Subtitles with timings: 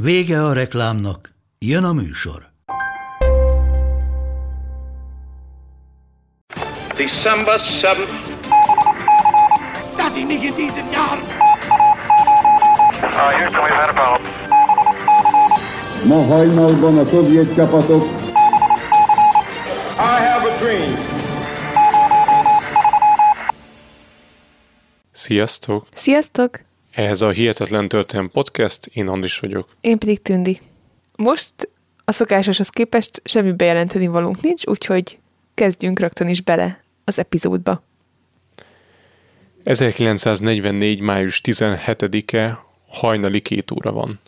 [0.00, 2.52] Vége a reklámnak, jön a műsor.
[6.96, 8.08] December 7th.
[9.96, 11.18] Dass ich mich in diesem Jahr
[13.02, 14.32] Uh, Houston, we've had a problem.
[16.08, 18.02] Ma hajnalban a szovjet csapatok
[19.98, 20.96] I have a dream.
[25.12, 25.86] Sziasztok!
[25.94, 26.67] Sziasztok!
[26.98, 29.68] Ez a Hihetetlen Történelem Podcast, én Andris vagyok.
[29.80, 30.60] Én pedig Tündi.
[31.18, 31.54] Most
[32.04, 35.18] a szokásoshoz képest semmi bejelenteni valunk nincs, úgyhogy
[35.54, 37.82] kezdjünk rögtön is bele az epizódba.
[39.64, 41.00] 1944.
[41.00, 42.58] május 17-e
[42.88, 44.20] hajnali két óra van.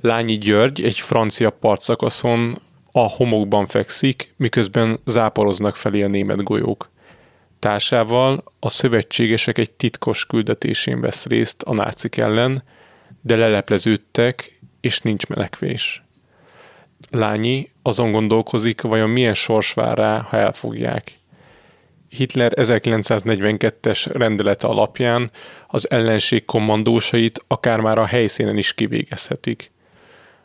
[0.00, 2.62] Lányi György egy francia partszakaszon
[2.92, 6.90] a homokban fekszik, miközben záporoznak felé a német golyók.
[7.60, 12.62] Társával a szövetségesek egy titkos küldetésén vesz részt a nácik ellen,
[13.20, 16.02] de lelepleződtek, és nincs menekvés.
[17.10, 21.18] Lányi azon gondolkozik, vajon milyen sors vár rá, ha elfogják.
[22.08, 25.30] Hitler 1942-es rendelete alapján
[25.66, 29.70] az ellenség kommandósait akár már a helyszínen is kivégezhetik.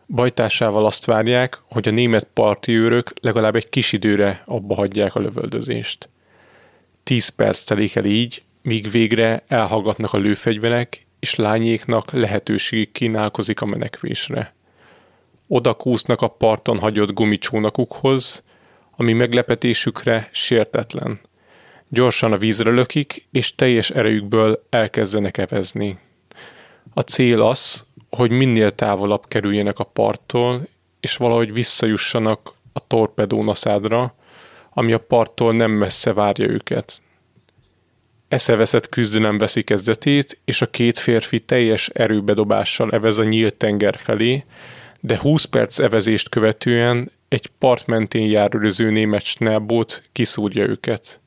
[0.08, 5.20] Bajtásával azt várják, hogy a német parti őrök legalább egy kis időre abba hagyják a
[5.20, 6.10] lövöldözést.
[7.06, 13.66] Tíz perc telik el így, míg végre elhallgatnak a lőfegyverek, és lányéknak lehetőségük kínálkozik a
[13.66, 14.54] menekvésre.
[15.48, 18.44] Oda kúsznak a parton hagyott gumicsónakukhoz,
[18.92, 21.20] ami meglepetésükre sértetlen.
[21.88, 26.00] Gyorsan a vízre lökik, és teljes erejükből elkezdenek evezni.
[26.94, 30.68] A cél az, hogy minél távolabb kerüljenek a parttól,
[31.00, 34.16] és valahogy visszajussanak a torpedónaszádra,
[34.78, 37.02] ami a parttól nem messze várja őket.
[38.28, 44.44] Eszeveszett küzdelem veszi kezdetét, és a két férfi teljes erőbedobással evez a nyílt tenger felé,
[45.00, 51.20] de 20 perc evezést követően egy part mentén járőröző német snellbót kiszúrja őket.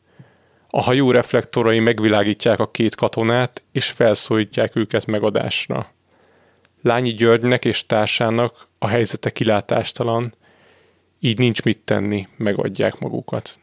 [0.71, 5.93] A hajó reflektorai megvilágítják a két katonát, és felszólítják őket megadásra.
[6.83, 10.35] Lányi Györgynek és társának a helyzete kilátástalan,
[11.21, 13.59] így nincs mit tenni, megadják magukat.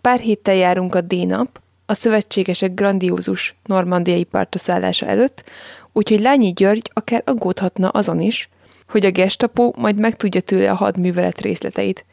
[0.00, 5.44] Pár héttel járunk a D-nap, a szövetségesek grandiózus normandiai partaszállása előtt,
[5.92, 8.48] úgyhogy Lányi György akár aggódhatna azon is,
[8.88, 12.04] hogy a gestapo majd megtudja tőle a hadművelet részleteit.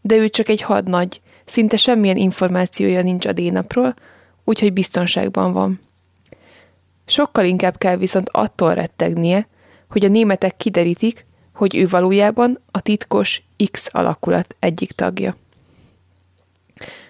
[0.00, 3.94] De ő csak egy hadnagy, szinte semmilyen információja nincs a D-napról,
[4.44, 5.80] úgyhogy biztonságban van.
[7.06, 9.48] Sokkal inkább kell viszont attól rettegnie,
[9.88, 11.26] hogy a németek kiderítik,
[11.58, 15.36] hogy ő valójában a titkos X alakulat egyik tagja.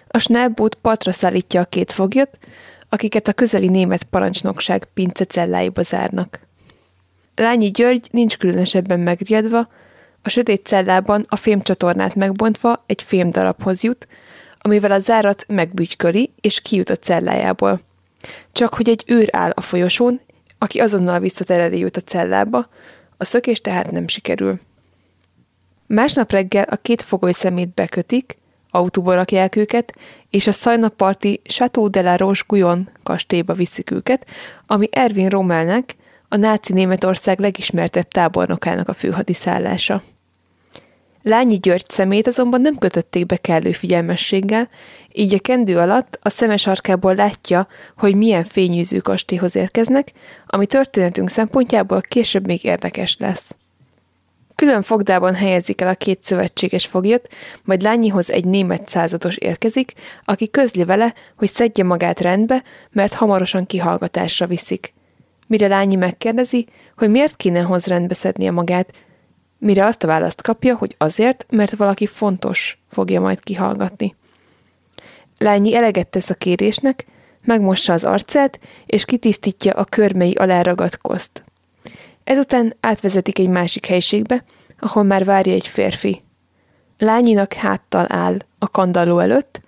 [0.07, 2.37] A Schnellboot partra szállítja a két foglyot,
[2.89, 6.39] akiket a közeli német parancsnokság pince celláiba zárnak.
[7.35, 9.67] Lányi György nincs különösebben megriadva,
[10.21, 14.07] a sötét cellában a fémcsatornát megbontva egy fémdarabhoz jut,
[14.59, 17.81] amivel a zárat megbügyköli és kijut a cellájából.
[18.51, 20.21] Csak hogy egy őr áll a folyosón,
[20.57, 22.67] aki azonnal visszatereli őt a cellába,
[23.21, 24.59] a szökés tehát nem sikerül.
[25.87, 28.37] Másnap reggel a két fogoly szemét bekötik,
[28.69, 29.93] autóba rakják őket,
[30.29, 34.25] és a szajnaparti Chateau de la Roche Guyon kastélyba viszik őket,
[34.67, 35.95] ami Erwin Rommelnek,
[36.27, 40.01] a náci Németország legismertebb tábornokának a főhadiszállása.
[41.23, 44.69] Lányi György szemét azonban nem kötötték be kellő figyelmességgel,
[45.13, 50.11] így a kendő alatt a szemes arkából látja, hogy milyen fényűző kastélyhoz érkeznek,
[50.47, 53.57] ami történetünk szempontjából később még érdekes lesz.
[54.55, 57.27] Külön fogdában helyezik el a két szövetséges foglyot,
[57.63, 59.93] majd Lányihoz egy német százados érkezik,
[60.23, 64.93] aki közli vele, hogy szedje magát rendbe, mert hamarosan kihallgatásra viszik.
[65.47, 66.67] Mire Lányi megkérdezi,
[66.97, 68.93] hogy miért kéne hoz rendbe szednie magát,
[69.59, 74.15] mire azt a választ kapja, hogy azért, mert valaki fontos fogja majd kihallgatni.
[75.37, 77.05] Lányi eleget tesz a kérésnek,
[77.43, 81.43] megmossa az arcát, és kitisztítja a körmei alá ragadt koszt.
[82.23, 84.43] Ezután átvezetik egy másik helységbe,
[84.79, 86.23] ahol már várja egy férfi.
[86.97, 89.61] Lányinak háttal áll a kandalló előtt,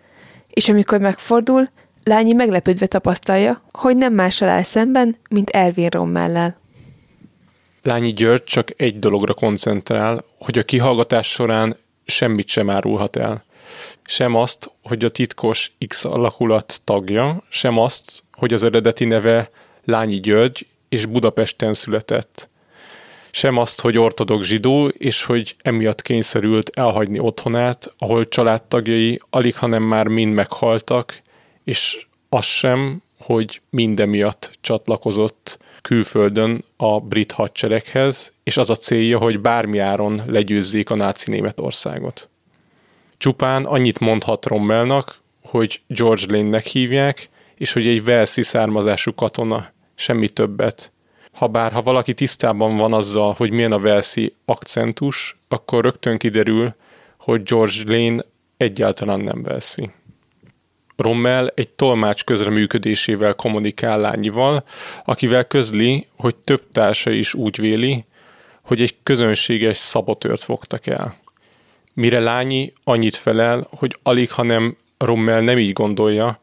[0.49, 1.69] és amikor megfordul,
[2.03, 6.60] Lányi meglepődve tapasztalja, hogy nem mással áll szemben, mint Ervin Rommellel.
[7.83, 13.43] Lányi György csak egy dologra koncentrál, hogy a kihallgatás során semmit sem árulhat el.
[14.05, 19.49] Sem azt, hogy a titkos X alakulat tagja, sem azt, hogy az eredeti neve
[19.85, 22.49] Lányi György és Budapesten született.
[23.31, 29.83] Sem azt, hogy ortodox zsidó, és hogy emiatt kényszerült elhagyni otthonát, ahol családtagjai alig, hanem
[29.83, 31.21] már mind meghaltak,
[31.63, 39.39] és az sem, hogy mindemiatt csatlakozott külföldön a brit hadsereghez, és az a célja, hogy
[39.39, 42.29] bármi áron legyőzzék a náci Németországot.
[43.17, 50.29] Csupán annyit mondhat Rommelnak, hogy George Lane-nek hívják, és hogy egy Velszi származású katona, semmi
[50.29, 50.91] többet.
[51.31, 56.75] Habár, ha valaki tisztában van azzal, hogy milyen a Velszi akcentus, akkor rögtön kiderül,
[57.17, 58.25] hogy George Lane
[58.57, 59.89] egyáltalán nem Velszi.
[61.01, 64.63] Rommel egy tolmács közreműködésével kommunikál lányival,
[65.05, 68.05] akivel közli, hogy több társa is úgy véli,
[68.61, 71.19] hogy egy közönséges szabotört fogtak el.
[71.93, 76.39] Mire Lányi annyit felel, hogy alig, hanem Rommel nem így gondolja,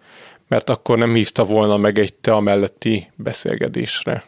[0.49, 4.25] mert akkor nem hívta volna meg egy te melletti beszélgetésre.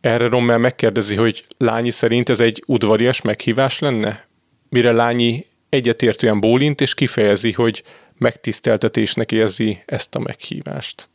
[0.00, 4.26] Erre Rommel megkérdezi, hogy Lányi szerint ez egy udvarias meghívás lenne?
[4.68, 7.82] Mire Lányi egyetértően bólint és kifejezi, hogy
[8.24, 11.08] megtiszteltetésnek érzi ezt a meghívást.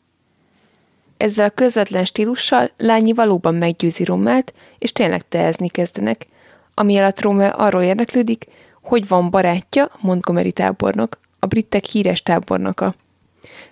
[1.17, 6.27] Ezzel a közvetlen stílussal Lányi valóban meggyőzi Rommelt, és tényleg tehezni kezdenek,
[6.73, 8.45] ami alatt Rommel arról érdeklődik,
[8.81, 12.95] hogy van barátja, Montgomery tábornok, a britek híres tábornoka.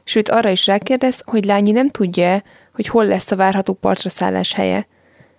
[0.04, 2.44] Sőt, arra is rákérdez, hogy Lányi nem tudja
[2.78, 4.88] hogy hol lesz a várható partra szállás helye,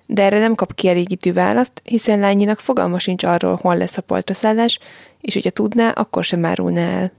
[0.06, 4.34] de erre nem kap kielégítő választ, hiszen Lányinak fogalma sincs arról, hol lesz a partra
[4.34, 4.78] szállás,
[5.20, 7.12] és hogyha tudná, akkor sem árulná el.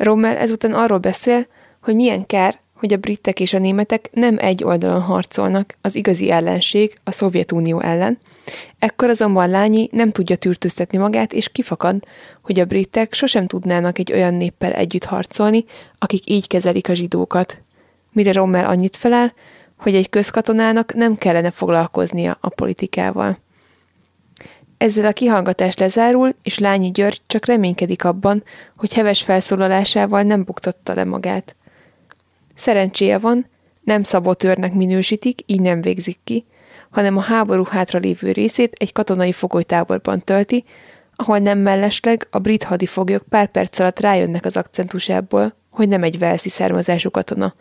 [0.00, 1.46] Rommel ezután arról beszél,
[1.82, 6.30] hogy milyen kár, hogy a britek és a németek nem egy oldalon harcolnak az igazi
[6.30, 8.18] ellenség a Szovjetunió ellen.
[8.78, 12.06] Ekkor azonban Lányi nem tudja tűrtőztetni magát, és kifakad,
[12.42, 15.64] hogy a britek sosem tudnának egy olyan néppel együtt harcolni,
[15.98, 17.62] akik így kezelik a zsidókat.
[18.12, 19.34] Mire Rommel annyit felel,
[19.76, 23.38] hogy egy közkatonának nem kellene foglalkoznia a politikával.
[24.80, 28.42] Ezzel a kihallgatás lezárul, és Lányi György csak reménykedik abban,
[28.76, 31.56] hogy heves felszólalásával nem buktatta le magát.
[32.54, 33.46] Szerencséje van,
[33.82, 36.44] nem szabotőrnek minősítik, így nem végzik ki,
[36.90, 40.64] hanem a háború hátra lévő részét egy katonai fogolytáborban tölti,
[41.16, 46.18] ahol nem mellesleg a brit hadifoglyok pár perc alatt rájönnek az akcentusából, hogy nem egy
[46.18, 47.54] velszi származású katona.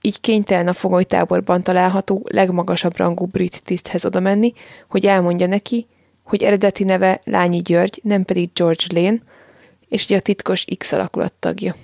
[0.00, 4.52] Így kénytelen a fogolytáborban található legmagasabb rangú brit tiszthez oda menni,
[4.88, 5.86] hogy elmondja neki,
[6.24, 9.18] hogy eredeti neve Lányi György, nem pedig George Lane,
[9.88, 11.74] és hogy a titkos X alakulat tagja.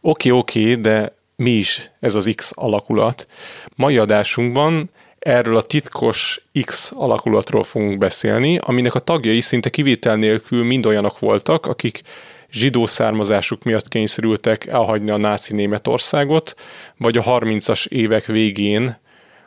[0.00, 3.26] Oké, oké, de mi is ez az X alakulat?
[3.74, 10.64] Mai adásunkban erről a titkos X alakulatról fogunk beszélni, aminek a tagjai szinte kivétel nélkül
[10.64, 12.02] mind olyanok voltak, akik
[12.50, 16.54] zsidó származásuk miatt kényszerültek elhagyni a náci Németországot,
[16.96, 18.98] vagy a 30-as évek végén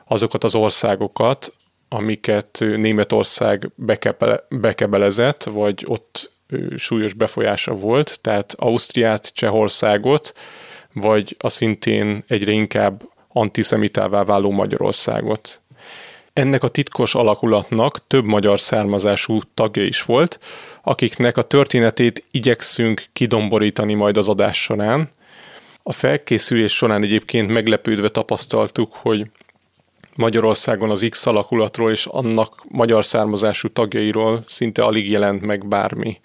[0.06, 1.54] azokat az országokat,
[1.90, 6.32] amiket Németország bekebele, bekebelezett, vagy ott
[6.78, 10.34] súlyos befolyása volt, tehát Ausztriát, Csehországot,
[10.94, 15.62] vagy a szintén egyre inkább antiszemitává váló Magyarországot.
[16.34, 20.40] Ennek a titkos alakulatnak több magyar származású tagja is volt,
[20.84, 25.10] akiknek a történetét igyekszünk kidomborítani majd az adás során.
[25.84, 29.26] A felkészülés során egyébként meglepődve tapasztaltuk, hogy
[30.16, 36.20] Magyarországon az X alakulatról és annak magyar származású tagjairól szinte alig jelent meg bármi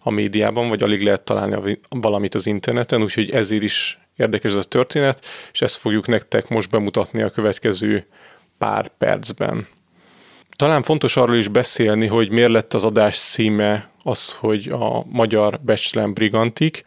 [0.00, 4.62] a médiában, vagy alig lehet találni valamit az interneten, úgyhogy ezért is érdekes ez a
[4.62, 8.06] történet, és ezt fogjuk nektek most bemutatni a következő
[8.58, 9.66] pár percben.
[10.56, 15.60] Talán fontos arról is beszélni, hogy miért lett az adás címe az, hogy a magyar
[15.60, 16.84] becslem brigantik.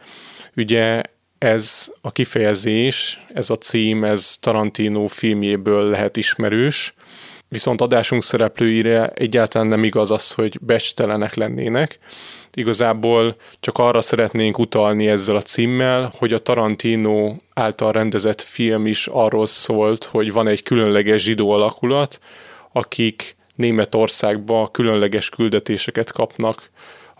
[0.56, 1.02] Ugye
[1.40, 6.94] ez a kifejezés, ez a cím, ez Tarantino filmjéből lehet ismerős,
[7.48, 11.98] viszont adásunk szereplőire egyáltalán nem igaz az, hogy becstelenek lennének.
[12.52, 19.06] Igazából csak arra szeretnénk utalni ezzel a címmel, hogy a Tarantino által rendezett film is
[19.06, 22.20] arról szólt, hogy van egy különleges zsidó alakulat,
[22.72, 26.70] akik Németországba különleges küldetéseket kapnak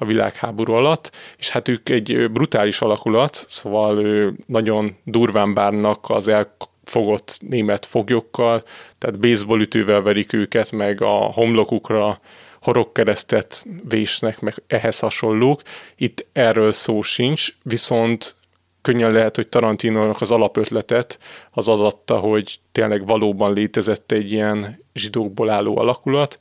[0.01, 4.05] a világháború alatt, és hát ők egy brutális alakulat, szóval
[4.47, 8.63] nagyon durván bánnak az elfogott német foglyokkal,
[8.99, 12.21] tehát baseball ütővel verik őket, meg a homlokukra
[12.63, 15.63] horogkeresztet vésnek, meg ehhez hasonlók.
[15.97, 18.37] Itt erről szó sincs, viszont
[18.83, 21.19] könnyen lehet, hogy Tarantinónak az alapötletet
[21.51, 26.39] az az adta, hogy tényleg valóban létezett egy ilyen zsidókból álló alakulat,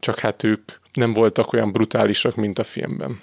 [0.00, 3.20] csak hát ők nem voltak olyan brutálisak, mint a filmben.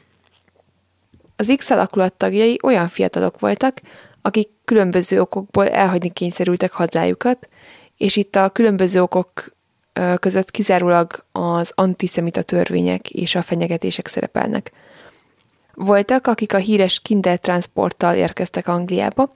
[1.35, 3.81] Az X alakulat tagjai olyan fiatalok voltak,
[4.21, 7.49] akik különböző okokból elhagyni kényszerültek hazájukat,
[7.97, 9.53] és itt a különböző okok
[10.19, 14.71] között kizárólag az antiszemita törvények és a fenyegetések szerepelnek.
[15.73, 19.29] Voltak, akik a híres Kindertransporttal érkeztek Angliába,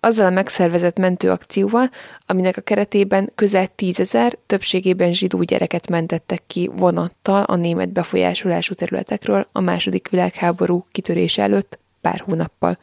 [0.00, 1.90] azzal a megszervezett mentőakcióval,
[2.26, 9.46] aminek a keretében közel tízezer, többségében zsidó gyereket mentettek ki vonattal a német befolyásolású területekről
[9.52, 12.78] a második világháború kitörése előtt pár hónappal.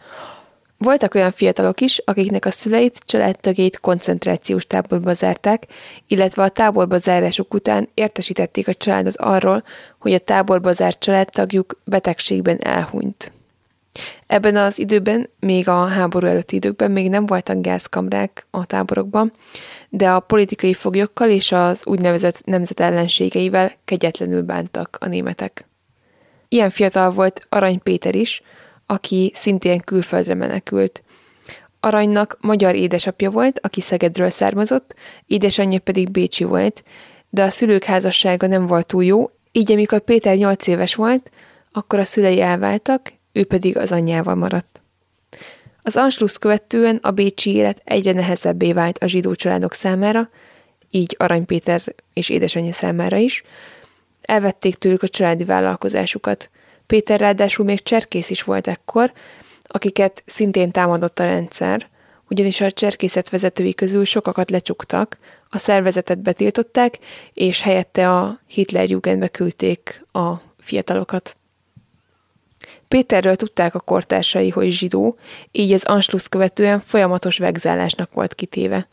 [0.78, 5.68] Voltak olyan fiatalok is, akiknek a szüleit, családtagjait koncentrációs táborba zárták,
[6.08, 9.64] illetve a táborba zárásuk után értesítették a családot arról,
[10.00, 13.32] hogy a táborba zárt családtagjuk betegségben elhunyt.
[14.28, 19.32] Ebben az időben, még a háború előtti időkben még nem voltak gázkamrák a táborokban,
[19.90, 25.68] de a politikai foglyokkal és az úgynevezett nemzet ellenségeivel kegyetlenül bántak a németek.
[26.48, 28.42] Ilyen fiatal volt Arany Péter is,
[28.86, 31.04] aki szintén külföldre menekült.
[31.80, 34.94] Aranynak magyar édesapja volt, aki Szegedről származott,
[35.26, 36.84] édesanyja pedig Bécsi volt,
[37.30, 41.32] de a szülők házassága nem volt túl jó, így amikor Péter nyolc éves volt,
[41.72, 44.82] akkor a szülei elváltak, ő pedig az anyjával maradt.
[45.84, 50.30] Az Anschluss követően a bécsi élet egyre nehezebbé vált a zsidó családok számára,
[50.90, 51.82] így Arany Péter
[52.14, 53.44] és édesanyja számára is.
[54.22, 56.50] Elvették tőlük a családi vállalkozásukat.
[56.88, 59.12] Péter ráadásul még cserkész is volt ekkor,
[59.64, 61.88] akiket szintén támadott a rendszer,
[62.30, 65.18] ugyanis a cserkészet vezetői közül sokakat lecsuktak,
[65.50, 67.00] a szervezetet betiltották,
[67.34, 71.37] és helyette a Hitlerjugendbe küldték a fiatalokat.
[72.88, 75.18] Péterről tudták a kortársai, hogy zsidó,
[75.52, 78.88] így az Anschluss követően folyamatos vegzálásnak volt kitéve.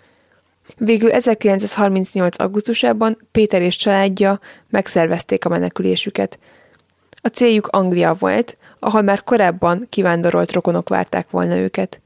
[0.77, 2.43] Végül 1938.
[2.43, 6.39] augusztusában Péter és családja megszervezték a menekülésüket.
[7.23, 12.01] A céljuk Anglia volt, ahol már korábban kivándorolt rokonok várták volna őket.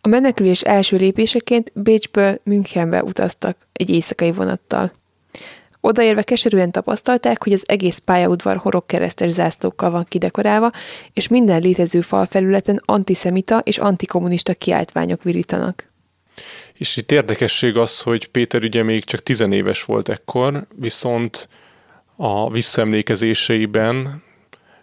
[0.00, 4.92] A menekülés első lépéseként Bécsből Münchenbe utaztak egy éjszakai vonattal.
[5.80, 10.70] Odaérve keserűen tapasztalták, hogy az egész pályaudvar horog keresztes zászlókkal van kidekorálva,
[11.12, 15.88] és minden létező falfelületen antiszemita és antikommunista kiáltványok virítanak.
[16.72, 21.48] És itt érdekesség az, hogy Péter ugye még csak tizenéves volt ekkor, viszont
[22.16, 24.22] a visszaemlékezéseiben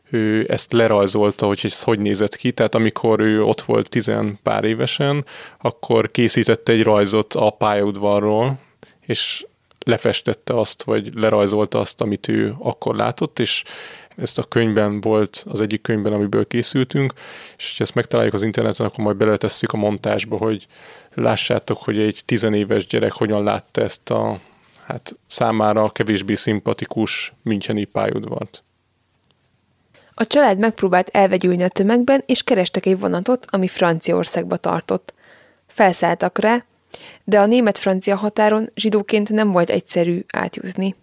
[0.10, 4.64] ő ezt lerajzolta, hogy ez hogy nézett ki, tehát amikor ő ott volt tizen pár
[4.64, 5.26] évesen,
[5.62, 8.60] akkor készítette egy rajzot a pályaudvarról,
[9.06, 9.46] és
[9.88, 13.64] lefestette azt, vagy lerajzolta azt, amit ő akkor látott, és
[14.18, 17.14] ezt a könyvben volt, az egyik könyvben, amiből készültünk,
[17.58, 20.68] és ha ezt megtaláljuk az interneten, akkor majd beletesszük a montásba, hogy
[21.14, 24.40] lássátok, hogy egy tizenéves gyerek hogyan látta ezt a
[24.86, 28.64] hát számára kevésbé szimpatikus Müncheni pályaudvart.
[30.14, 35.14] A család megpróbált elvegyülni a tömegben, és kerestek egy vonatot, ami Franciaországba tartott.
[35.68, 36.64] Felszálltak rá,
[37.24, 40.96] de a német-francia határon zsidóként nem volt egyszerű átjutni.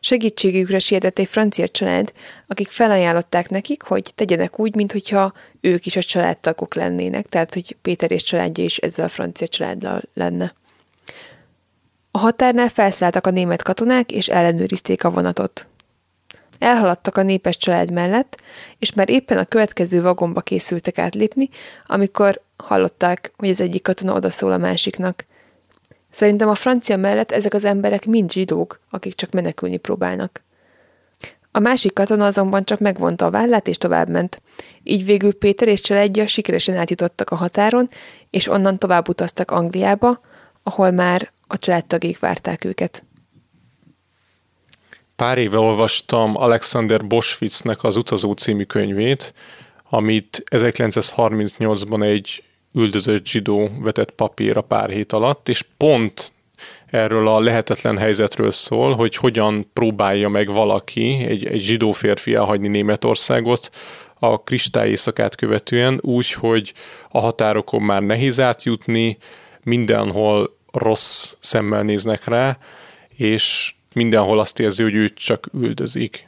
[0.00, 2.12] Segítségükre sietett egy francia család,
[2.46, 8.10] akik felajánlották nekik, hogy tegyenek úgy, mintha ők is a családtagok lennének, tehát hogy Péter
[8.10, 10.54] és családja is ezzel a francia családdal lenne.
[12.10, 15.66] A határnál felszálltak a német katonák, és ellenőrizték a vonatot.
[16.58, 18.40] Elhaladtak a népes család mellett,
[18.78, 21.48] és már éppen a következő vagomba készültek átlépni,
[21.86, 25.26] amikor hallották, hogy az egyik katona odaszól a másiknak.
[26.10, 30.44] Szerintem a francia mellett ezek az emberek mind zsidók, akik csak menekülni próbálnak.
[31.50, 34.42] A másik katona azonban csak megvonta a vállát és továbbment.
[34.82, 37.88] Így végül Péter és családja sikeresen átjutottak a határon,
[38.30, 40.20] és onnan tovább utaztak Angliába,
[40.62, 43.04] ahol már a családtagék várták őket.
[45.16, 49.34] Pár éve olvastam Alexander Boschwitznek az Utazó című könyvét,
[49.90, 52.42] amit 1938-ban egy
[52.76, 56.32] üldözött zsidó vetett papírra pár hét alatt, és pont
[56.86, 62.68] erről a lehetetlen helyzetről szól, hogy hogyan próbálja meg valaki, egy, egy zsidó férfi elhagyni
[62.68, 63.70] Németországot
[64.18, 66.72] a kristály éjszakát követően, úgy, hogy
[67.10, 69.18] a határokon már nehéz átjutni,
[69.62, 72.58] mindenhol rossz szemmel néznek rá,
[73.16, 76.25] és mindenhol azt érzi, hogy őt csak üldözik.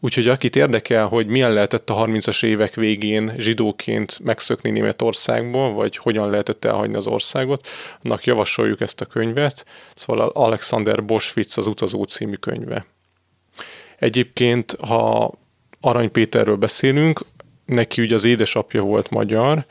[0.00, 6.30] Úgyhogy akit érdekel, hogy milyen lehetett a 30-as évek végén zsidóként megszökni Németországból, vagy hogyan
[6.30, 7.68] lehetett elhagyni az országot,
[8.02, 9.64] annak javasoljuk ezt a könyvet.
[9.94, 12.86] Szóval Alexander Boschwitz az Utazó című könyve.
[13.98, 15.32] Egyébként, ha
[15.80, 17.20] Arany Péterről beszélünk,
[17.64, 19.66] neki ugye az édesapja volt magyar,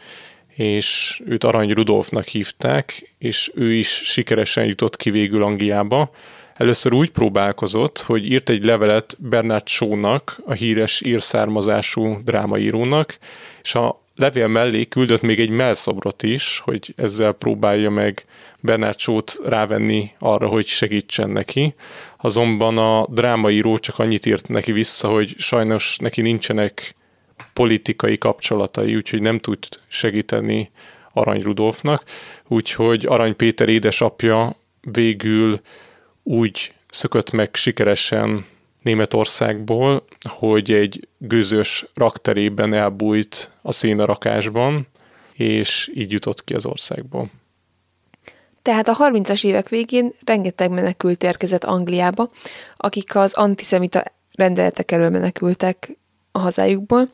[0.56, 6.12] és őt Arany Rudolfnak hívták, és ő is sikeresen jutott ki végül Angliába,
[6.58, 13.18] Először úgy próbálkozott, hogy írt egy levelet Bernard Shaw-nak, a híres írszármazású drámaírónak,
[13.62, 18.26] és a levél mellé küldött még egy melszobrot is, hogy ezzel próbálja meg
[18.62, 21.74] Bernard Shaw-t rávenni arra, hogy segítsen neki.
[22.18, 26.96] Azonban a drámaíró csak annyit írt neki vissza, hogy sajnos neki nincsenek
[27.54, 30.72] politikai kapcsolatai, úgyhogy nem tud segíteni
[31.14, 32.04] Arany Rudolfnak,
[32.48, 35.60] úgyhogy Arany Péter édesapja végül
[36.28, 38.46] úgy szökött meg sikeresen
[38.82, 44.88] Németországból, hogy egy gőzös rakterében elbújt a szénarakásban,
[45.34, 47.30] és így jutott ki az országból.
[48.62, 52.30] Tehát a 30-as évek végén rengeteg menekült érkezett Angliába,
[52.78, 54.04] akik az antiszemita
[54.36, 55.98] rendeletek elől menekültek
[56.32, 57.10] a hazájukból,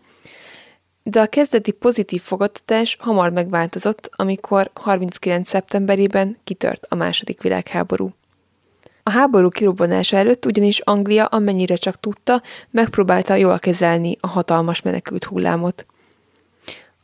[1.03, 5.47] de a kezdeti pozitív fogadtatás hamar megváltozott, amikor 39.
[5.47, 8.13] szeptemberében kitört a második világháború.
[9.03, 12.41] A háború kirobbanása előtt ugyanis Anglia amennyire csak tudta,
[12.71, 15.85] megpróbálta jól kezelni a hatalmas menekült hullámot.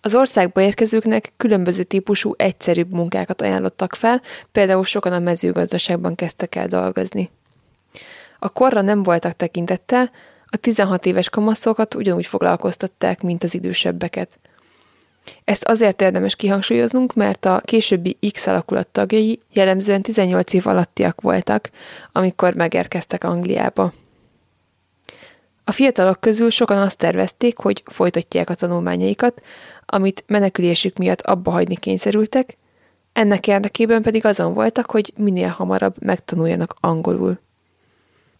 [0.02, 6.68] Az országba érkezőknek különböző típusú egyszerűbb munkákat ajánlottak fel, például sokan a mezőgazdaságban kezdtek el
[6.68, 7.32] dolgozni.
[8.40, 10.12] A korra nem voltak tekintettel,
[10.46, 14.40] a 16 éves kamaszokat ugyanúgy foglalkoztatták, mint az idősebbeket.
[15.44, 21.70] Ezt azért érdemes kihangsúlyoznunk, mert a későbbi X alakulat tagjai jellemzően 18 év alattiak voltak,
[22.12, 23.94] amikor megérkeztek Angliába.
[25.64, 29.42] A fiatalok közül sokan azt tervezték, hogy folytatják a tanulmányaikat,
[29.86, 32.58] amit menekülésük miatt abba hagyni kényszerültek,
[33.14, 37.40] ennek érdekében pedig azon voltak, hogy minél hamarabb megtanuljanak angolul.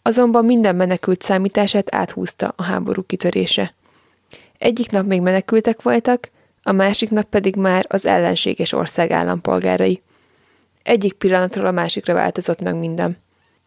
[0.02, 3.74] Azonban minden menekült számítását áthúzta a háború kitörése.
[4.58, 6.30] Egyik nap még menekültek voltak,
[6.62, 10.02] a másik nap pedig már az ellenséges ország állampolgárai.
[10.82, 13.18] Egyik pillanatról a másikra változott meg minden.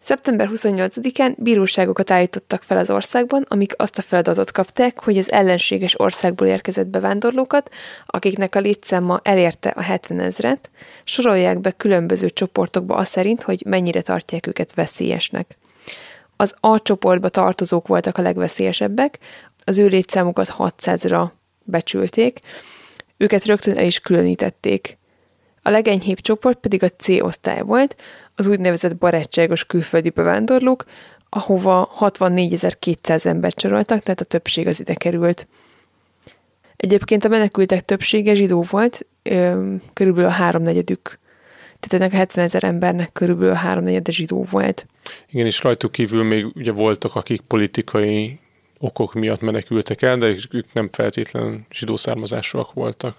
[0.04, 6.00] Szeptember 28-án bíróságokat állítottak fel az országban, amik azt a feladatot kapták, hogy az ellenséges
[6.00, 7.70] országból érkezett bevándorlókat,
[8.06, 10.70] akiknek a létszáma elérte a 70 ezret,
[11.04, 15.58] sorolják be különböző csoportokba azt szerint, hogy mennyire tartják őket veszélyesnek.
[16.36, 19.20] Az A csoportba tartozók voltak a legveszélyesebbek,
[19.66, 21.30] az ő létszámukat 600-ra
[21.64, 22.40] becsülték,
[23.18, 24.98] őket rögtön el is különítették.
[25.62, 27.96] A legenyhébb csoport pedig a C osztály volt,
[28.36, 30.86] az úgynevezett barátságos külföldi bevándorlók,
[31.30, 35.48] ahova 64.200 embert csoroltak, tehát a többség az ide került.
[36.76, 39.06] Egyébként a menekültek többsége zsidó volt,
[39.94, 41.20] körülbelül a háromnegyedük.
[41.80, 44.86] Tehát ennek a 70 ezer embernek körülbelül a háromnegyede zsidó volt.
[45.30, 48.40] Igen, és rajtuk kívül még ugye voltak, akik politikai
[48.84, 53.18] okok miatt menekültek el, de ők nem feltétlenül zsidó származásúak voltak.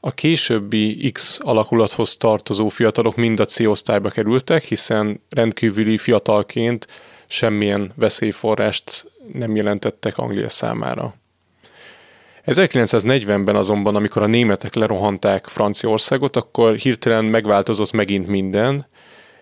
[0.00, 6.86] A későbbi X alakulathoz tartozó fiatalok mind a C osztályba kerültek, hiszen rendkívüli fiatalként
[7.26, 11.14] semmilyen veszélyforrást nem jelentettek Anglia számára.
[12.46, 18.86] 1940-ben azonban, amikor a németek lerohanták Franciaországot, akkor hirtelen megváltozott megint minden,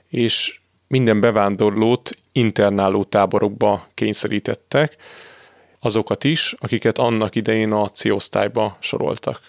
[0.09, 0.60] és
[0.90, 4.96] minden bevándorlót internáló táborokba kényszerítettek,
[5.81, 9.40] azokat is, akiket annak idején a C-osztályba soroltak.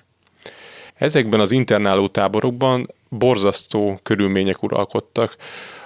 [0.93, 5.36] Ezekben az internáló táborokban borzasztó körülmények uralkodtak.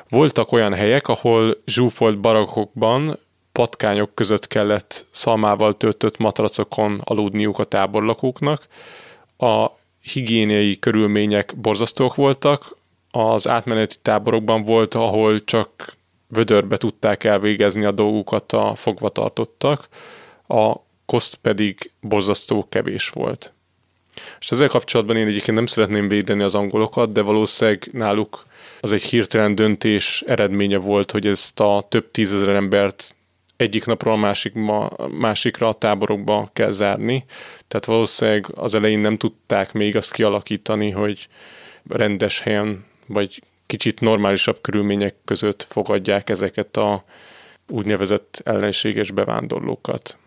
[0.10, 3.20] Voltak olyan helyek, ahol zsúfolt barakokban
[3.52, 8.68] patkányok között kellett szalmával töltött matracokon aludniuk a táborlakóknak.
[9.38, 9.68] A
[10.02, 12.76] higiéniai körülmények borzasztók voltak,
[13.16, 15.94] az átmeneti táborokban volt, ahol csak
[16.28, 19.88] vödörbe tudták elvégezni a dolgukat a fogvatartottak,
[20.48, 20.76] a
[21.06, 23.54] koszt pedig borzasztó kevés volt.
[24.40, 28.46] És ezzel kapcsolatban én egyébként nem szeretném védeni az angolokat, de valószínűleg náluk
[28.82, 33.16] az egy hirtelen döntés eredménye volt, hogy ezt a több tízezer embert
[33.58, 37.26] egyik napról a másik, ma, másikra a táborokba kell zárni.
[37.68, 41.28] Tehát valószínűleg az elején nem tudták még azt kialakítani, hogy
[41.90, 47.04] rendes helyen, vagy kicsit normálisabb körülmények között fogadják ezeket a
[47.70, 50.18] úgynevezett ellenséges bevándorlókat.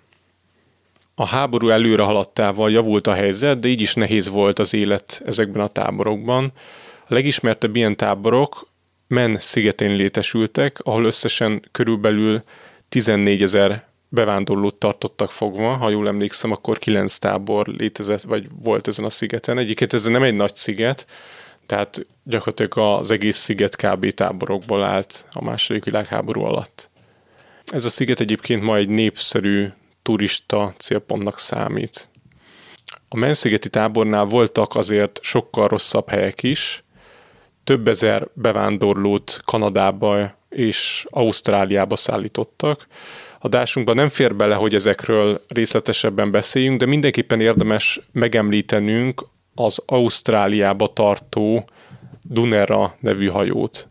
[1.14, 5.62] A háború előre haladtával javult a helyzet, de így is nehéz volt az élet ezekben
[5.62, 6.52] a táborokban.
[7.06, 8.68] A legismertebb ilyen táborok
[9.08, 12.42] Men szigetén létesültek, ahol összesen körülbelül
[12.88, 19.04] 14 ezer bevándorlót tartottak fogva, ha jól emlékszem, akkor 9 tábor létezett, vagy volt ezen
[19.04, 19.58] a szigeten.
[19.58, 21.06] Egyiket ez nem egy nagy sziget,
[21.68, 24.10] tehát gyakorlatilag az egész sziget kb.
[24.10, 26.90] táborokból állt a második világháború alatt.
[27.64, 29.68] Ez a sziget egyébként ma egy népszerű
[30.02, 32.08] turista célpontnak számít.
[33.08, 36.84] A Menszigeti tábornál voltak azért sokkal rosszabb helyek is,
[37.64, 42.86] több ezer bevándorlót Kanadába és Ausztráliába szállítottak.
[43.40, 49.26] Adásunkban nem fér bele, hogy ezekről részletesebben beszéljünk, de mindenképpen érdemes megemlítenünk
[49.58, 51.68] az Ausztráliába tartó
[52.22, 53.88] Dunera nevű hajót.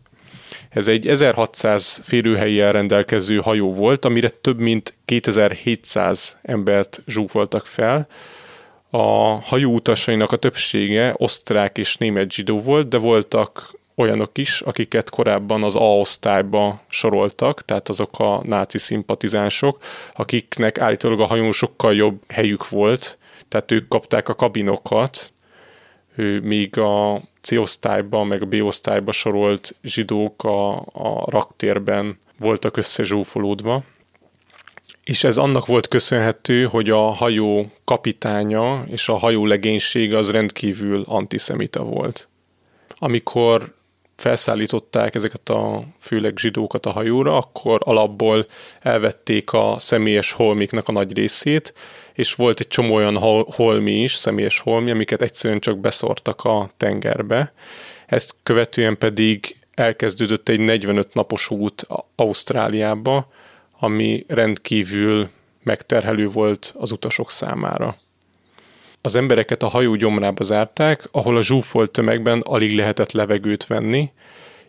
[0.68, 8.06] Ez egy 1600 férőhelyen rendelkező hajó volt, amire több mint 2700 embert zsúfoltak fel.
[8.90, 9.06] A
[9.40, 15.62] hajó utasainak a többsége osztrák és német zsidó volt, de voltak olyanok is, akiket korábban
[15.62, 19.82] az A-osztályba soroltak, tehát azok a náci szimpatizánsok,
[20.14, 25.32] akiknek állítólag a hajón sokkal jobb helyük volt, tehát ők kapták a kabinokat,
[26.42, 33.82] míg a C-osztályban, meg a B-osztályba sorolt zsidók a, a raktérben voltak összezsúfolódva.
[35.04, 41.04] És ez annak volt köszönhető, hogy a hajó kapitánya és a hajó legénysége az rendkívül
[41.06, 42.28] antiszemita volt.
[42.98, 43.74] Amikor
[44.16, 48.46] felszállították ezeket a főleg zsidókat a hajóra, akkor alapból
[48.80, 51.74] elvették a személyes holmiknak a nagy részét,
[52.18, 53.16] és volt egy csomó olyan
[53.50, 57.52] holmi is, személyes holmi, amiket egyszerűen csak beszortak a tengerbe.
[58.06, 63.28] Ezt követően pedig elkezdődött egy 45 napos út Ausztráliába,
[63.78, 65.28] ami rendkívül
[65.62, 67.96] megterhelő volt az utasok számára.
[69.00, 74.10] Az embereket a hajó gyomrába zárták, ahol a zsúfolt tömegben alig lehetett levegőt venni,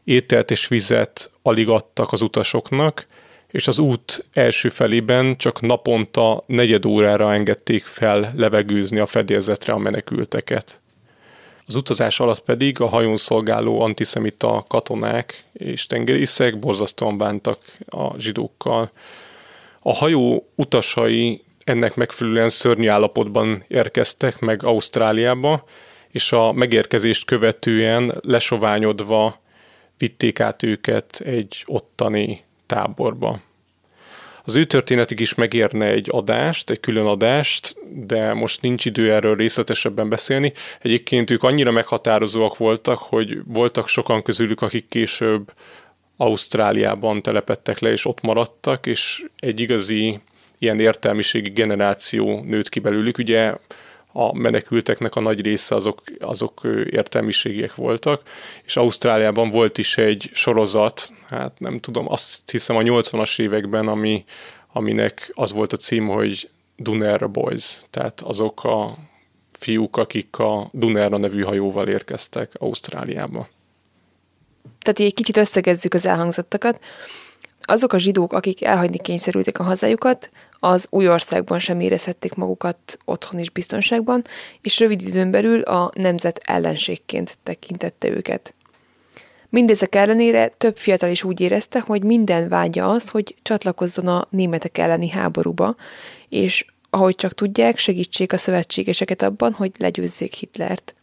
[0.03, 3.07] ételt és vizet alig adtak az utasoknak,
[3.51, 9.77] és az út első felében csak naponta negyed órára engedték fel levegőzni a fedélzetre a
[9.77, 10.81] menekülteket.
[11.65, 18.91] Az utazás alatt pedig a hajón szolgáló antiszemita katonák és tengerészek borzasztóan bántak a zsidókkal.
[19.79, 25.63] A hajó utasai ennek megfelelően szörnyű állapotban érkeztek meg Ausztráliába,
[26.11, 29.39] és a megérkezést követően lesoványodva
[29.97, 33.39] vitték át őket egy ottani táborba.
[34.43, 39.35] Az ő történetik is megérne egy adást, egy külön adást, de most nincs idő erről
[39.35, 40.53] részletesebben beszélni.
[40.81, 45.53] Egyébként ők annyira meghatározóak voltak, hogy voltak sokan közülük, akik később
[46.17, 50.19] Ausztráliában telepettek le, és ott maradtak, és egy igazi
[50.59, 53.17] ilyen értelmiségi generáció nőtt ki belőlük.
[53.17, 53.53] Ugye
[54.11, 58.21] a menekülteknek a nagy része azok, azok értelmiségiek voltak,
[58.63, 64.25] és Ausztráliában volt is egy sorozat, hát nem tudom, azt hiszem a 80-as években, ami,
[64.73, 68.97] aminek az volt a cím, hogy Dunerra Boys, tehát azok a
[69.51, 73.47] fiúk, akik a Dunerra nevű hajóval érkeztek Ausztráliába.
[74.79, 76.79] Tehát, hogy egy kicsit összegezzük az elhangzottakat,
[77.61, 83.39] azok a zsidók, akik elhagyni kényszerültek a hazájukat, az új országban sem érezhették magukat otthon
[83.39, 84.23] is biztonságban,
[84.61, 88.53] és rövid időn belül a nemzet ellenségként tekintette őket.
[89.49, 94.77] Mindezek ellenére több fiatal is úgy érezte, hogy minden vágya az, hogy csatlakozzon a németek
[94.77, 95.75] elleni háborúba,
[96.29, 100.93] és ahogy csak tudják, segítsék a szövetségeseket abban, hogy legyőzzék Hitlert.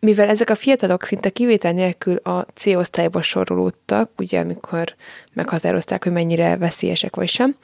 [0.00, 4.94] Mivel ezek a fiatalok szinte kivétel nélkül a C-osztályba sorolódtak, ugye amikor
[5.32, 7.56] meghatározták, hogy mennyire veszélyesek vagy sem,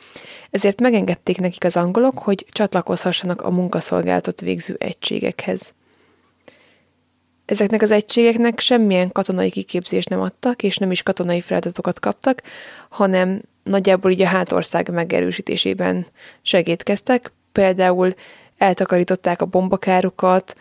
[0.51, 5.75] ezért megengedték nekik az angolok, hogy csatlakozhassanak a munkaszolgálatot végző egységekhez.
[7.45, 12.43] Ezeknek az egységeknek semmilyen katonai kiképzést nem adtak, és nem is katonai feladatokat kaptak,
[12.89, 16.07] hanem nagyjából így a hátország megerősítésében
[16.43, 18.15] segítkeztek, például
[18.59, 20.55] eltakarították a bombakárukat,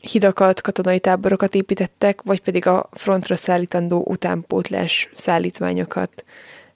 [0.00, 6.24] hidakat, katonai táborokat építettek, vagy pedig a frontra szállítandó utánpótlás szállítmányokat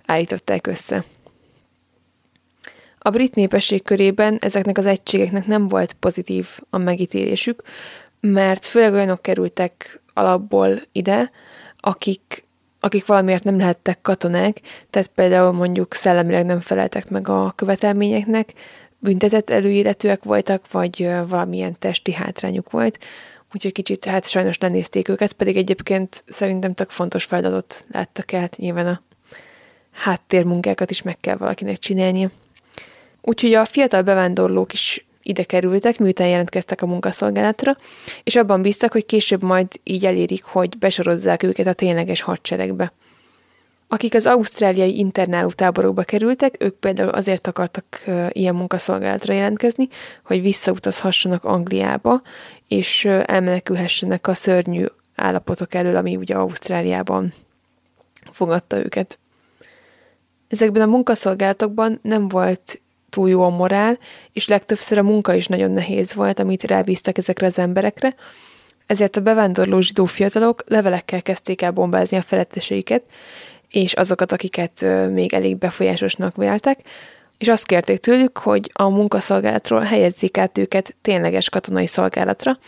[0.06, 1.04] állították össze.
[2.98, 7.62] A brit népesség körében ezeknek az egységeknek nem volt pozitív a megítélésük,
[8.20, 11.30] mert főleg olyanok kerültek alapból ide,
[11.80, 12.44] akik,
[12.80, 18.52] akik valamiért nem lehettek katonák, tehát például mondjuk szellemileg nem feleltek meg a követelményeknek,
[19.00, 22.98] büntetett előéletűek voltak, vagy valamilyen testi hátrányuk volt,
[23.54, 28.86] úgyhogy kicsit hát sajnos lenézték őket, pedig egyébként szerintem tök fontos feladatot láttak el, nyilván
[28.86, 29.02] a
[29.90, 32.30] háttérmunkákat is meg kell valakinek csinálnia.
[33.22, 37.76] Úgyhogy a fiatal bevándorlók is ide kerültek, miután jelentkeztek a munkaszolgálatra,
[38.24, 42.92] és abban bíztak, hogy később majd így elérik, hogy besorozzák őket a tényleges hadseregbe.
[43.92, 49.88] Akik az ausztráliai internáló táborokba kerültek, ők például azért akartak ilyen munkaszolgálatra jelentkezni,
[50.24, 52.22] hogy visszautazhassanak Angliába,
[52.68, 57.32] és elmenekülhessenek a szörnyű állapotok elől, ami ugye Ausztráliában
[58.32, 59.18] fogadta őket.
[60.48, 63.98] Ezekben a munkaszolgálatokban nem volt túl jó a morál,
[64.32, 68.14] és legtöbbször a munka is nagyon nehéz volt, amit rábíztak ezekre az emberekre,
[68.86, 73.02] ezért a bevándorló zsidó fiatalok levelekkel kezdték el bombázni a feletteseiket,
[73.70, 76.80] és azokat, akiket még elég befolyásosnak véltek,
[77.38, 82.58] és azt kérték tőlük, hogy a munkaszolgálatról helyezzék át őket tényleges katonai szolgálatra,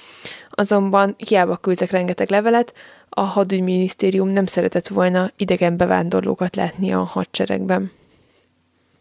[0.51, 2.73] azonban hiába küldtek rengeteg levelet,
[3.09, 7.93] a hadügyminisztérium nem szeretett volna idegen bevándorlókat látni a hadseregben.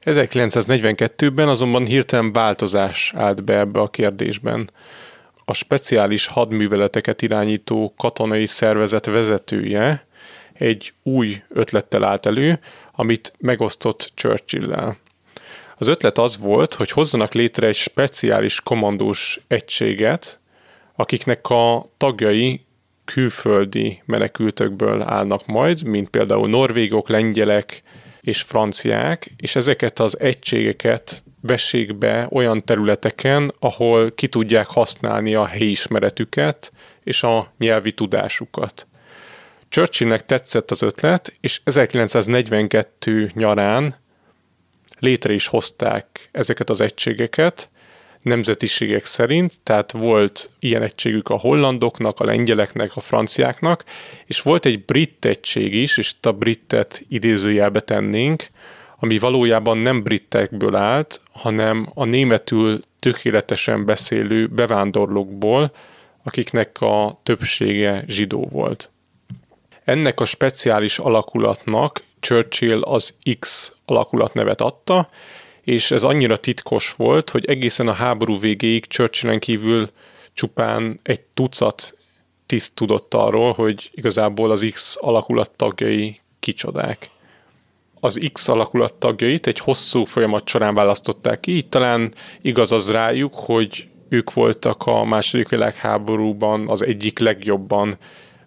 [0.06, 4.70] 1942-ben azonban hirtelen változás állt be ebbe a kérdésben.
[5.46, 10.06] A speciális hadműveleteket irányító katonai szervezet vezetője
[10.62, 12.60] egy új ötlettel állt elő,
[12.92, 14.98] amit megosztott Churchill-lel.
[15.78, 20.40] Az ötlet az volt, hogy hozzanak létre egy speciális kommandós egységet,
[20.96, 22.66] akiknek a tagjai
[23.06, 27.82] külföldi menekültökből állnak majd, mint például norvégok, lengyelek
[28.22, 35.46] és franciák, és ezeket az egységeket vessék be olyan területeken, ahol ki tudják használni a
[35.46, 36.72] helyismeretüket
[37.04, 38.88] és a nyelvi tudásukat.
[39.72, 43.96] Churchillnek tetszett az ötlet, és 1942 nyarán
[45.00, 47.70] létre is hozták ezeket az egységeket,
[48.22, 53.84] nemzetiségek szerint, tehát volt ilyen egységük a hollandoknak, a lengyeleknek, a franciáknak,
[54.26, 58.48] és volt egy brit egység is, és itt a britet idézőjelbe tennénk,
[59.00, 65.72] ami valójában nem britekből állt, hanem a németül tökéletesen beszélő bevándorlókból,
[66.24, 68.92] akiknek a többsége zsidó volt.
[69.84, 75.10] Ennek a speciális alakulatnak Churchill az X alakulat nevet adta,
[75.62, 79.90] és ez annyira titkos volt, hogy egészen a háború végéig Churchillen kívül
[80.34, 81.98] csupán egy tucat
[82.46, 87.10] tiszt tudott arról, hogy igazából az X alakulat tagjai kicsodák.
[88.00, 93.34] Az X alakulat tagjait egy hosszú folyamat során választották ki, így talán igaz az rájuk,
[93.36, 97.98] hogy ők voltak a második világháborúban az egyik legjobban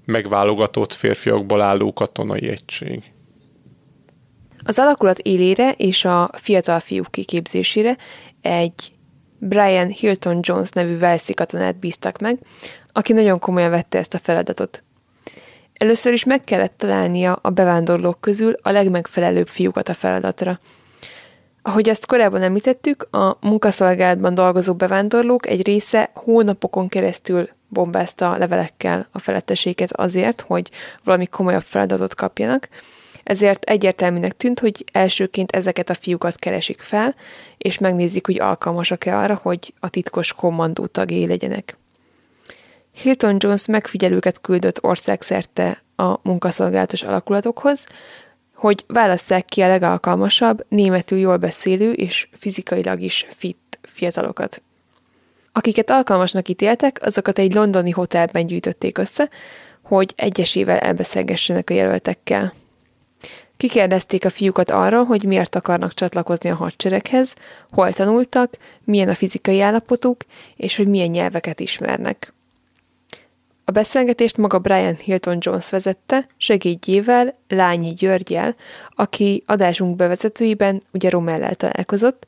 [0.05, 3.03] megválogatott férfiakból álló katonai egység.
[4.65, 7.97] Az alakulat élére és a fiatal fiúk kiképzésére
[8.41, 8.93] egy
[9.39, 12.39] Brian Hilton Jones nevű Velszi katonát bíztak meg,
[12.93, 14.85] aki nagyon komolyan vette ezt a feladatot.
[15.73, 20.59] Először is meg kellett találnia a bevándorlók közül a legmegfelelőbb fiúkat a feladatra.
[21.63, 29.19] Ahogy azt korábban említettük, a munkaszolgálatban dolgozó bevándorlók egy része hónapokon keresztül bombázta levelekkel a
[29.19, 30.71] feletteséget azért, hogy
[31.05, 32.69] valami komolyabb feladatot kapjanak,
[33.25, 37.15] ezért egyértelműnek tűnt, hogy elsőként ezeket a fiúkat keresik fel,
[37.59, 41.77] és megnézik, hogy alkalmasak-e arra, hogy a titkos kommandó tagjai legyenek.
[42.93, 47.87] Hilton Jones megfigyelőket küldött országszerte a munkaszolgálatos alakulatokhoz,
[48.55, 54.63] hogy válasszák ki a legalkalmasabb, németül jól beszélő és fizikailag is fit fiatalokat.
[55.57, 59.29] Akiket alkalmasnak ítéltek, azokat egy londoni hotelben gyűjtötték össze,
[59.83, 62.53] hogy egyesével elbeszélgessenek a jelöltekkel.
[63.57, 67.35] Kikérdezték a fiúkat arra, hogy miért akarnak csatlakozni a hadsereghez,
[67.71, 70.25] hol tanultak, milyen a fizikai állapotuk,
[70.57, 72.33] és hogy milyen nyelveket ismernek.
[73.65, 78.55] A beszélgetést maga Brian Hilton Jones vezette, segédjével, Lányi Györgyel,
[78.95, 82.27] aki adásunk bevezetőiben ugye Romellel találkozott,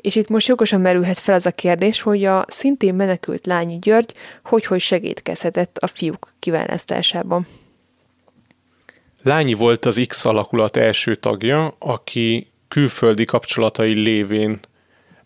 [0.00, 4.14] és itt most jogosan merülhet fel az a kérdés, hogy a szintén menekült Lányi György
[4.44, 7.46] hogy-hogy segítkezhetett a fiúk kiválasztásában.
[9.22, 14.60] Lányi volt az X alakulat első tagja, aki külföldi kapcsolatai lévén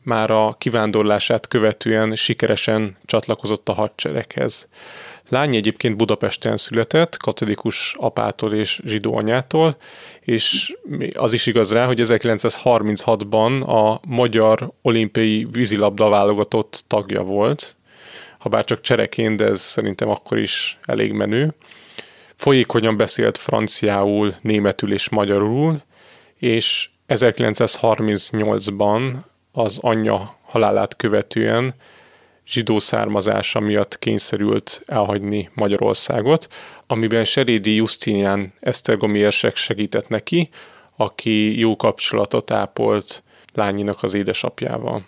[0.03, 4.69] már a kivándorlását követően sikeresen csatlakozott a hadsereghez.
[5.29, 9.77] Lány egyébként Budapesten született, katolikus apától és zsidó anyától,
[10.21, 10.77] és
[11.15, 17.77] az is igaz rá, hogy 1936-ban a magyar olimpiai vízilabda válogatott tagja volt,
[18.39, 21.55] ha bár csak csereként, de ez szerintem akkor is elég menő.
[22.37, 25.83] Folyékonyan beszélt franciául, németül és magyarul,
[26.39, 29.15] és 1938-ban
[29.53, 31.75] az anyja halálát követően
[32.47, 36.49] zsidó származása miatt kényszerült elhagyni Magyarországot,
[36.87, 40.49] amiben Serédi Justinian Esztergomi érsek segített neki,
[40.97, 43.23] aki jó kapcsolatot ápolt
[43.55, 45.05] lányinak az édesapjával.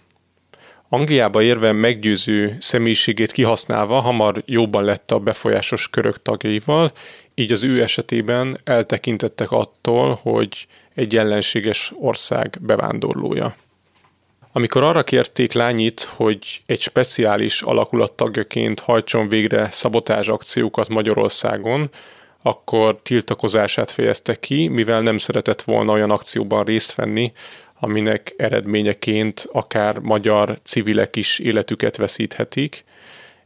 [0.88, 6.92] Angliába érve meggyőző személyiségét kihasználva hamar jóban lett a befolyásos körök tagjaival,
[7.34, 13.54] így az ő esetében eltekintettek attól, hogy egy ellenséges ország bevándorlója.
[14.56, 21.90] Amikor arra kérték lányit, hogy egy speciális alakulat tagjaként hajtson végre szabotázs akciókat Magyarországon,
[22.42, 27.32] akkor tiltakozását fejezte ki, mivel nem szeretett volna olyan akcióban részt venni,
[27.80, 32.84] aminek eredményeként akár magyar civilek is életüket veszíthetik,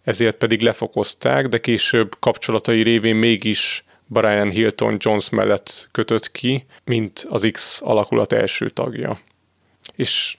[0.03, 7.27] ezért pedig lefokozták, de később kapcsolatai révén mégis Brian Hilton Jones mellett kötött ki, mint
[7.31, 9.21] az X alakulat első tagja.
[9.95, 10.39] És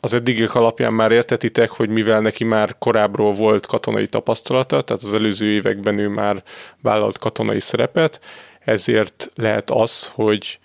[0.00, 5.14] az eddigek alapján már értetitek, hogy mivel neki már korábbról volt katonai tapasztalata, tehát az
[5.14, 6.42] előző években ő már
[6.82, 8.20] vállalt katonai szerepet,
[8.64, 10.58] ezért lehet az, hogy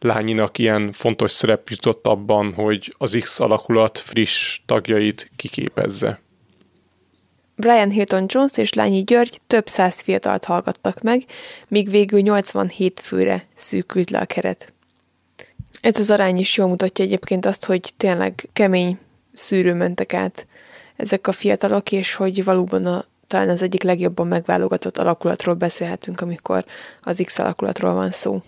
[0.00, 6.22] lányinak ilyen fontos szerep jutott abban, hogy az X alakulat friss tagjait kiképezze.
[7.56, 11.24] Brian Hilton Jones és Lányi György több száz fiatalt hallgattak meg,
[11.68, 14.73] míg végül 87 főre szűkült le a keret.
[15.84, 18.98] Ez az arány is jól mutatja egyébként azt, hogy tényleg kemény
[19.34, 20.46] szűrő mentek át
[20.96, 26.64] ezek a fiatalok, és hogy valóban a, talán az egyik legjobban megválogatott alakulatról beszélhetünk, amikor
[27.02, 28.42] az X alakulatról van szó.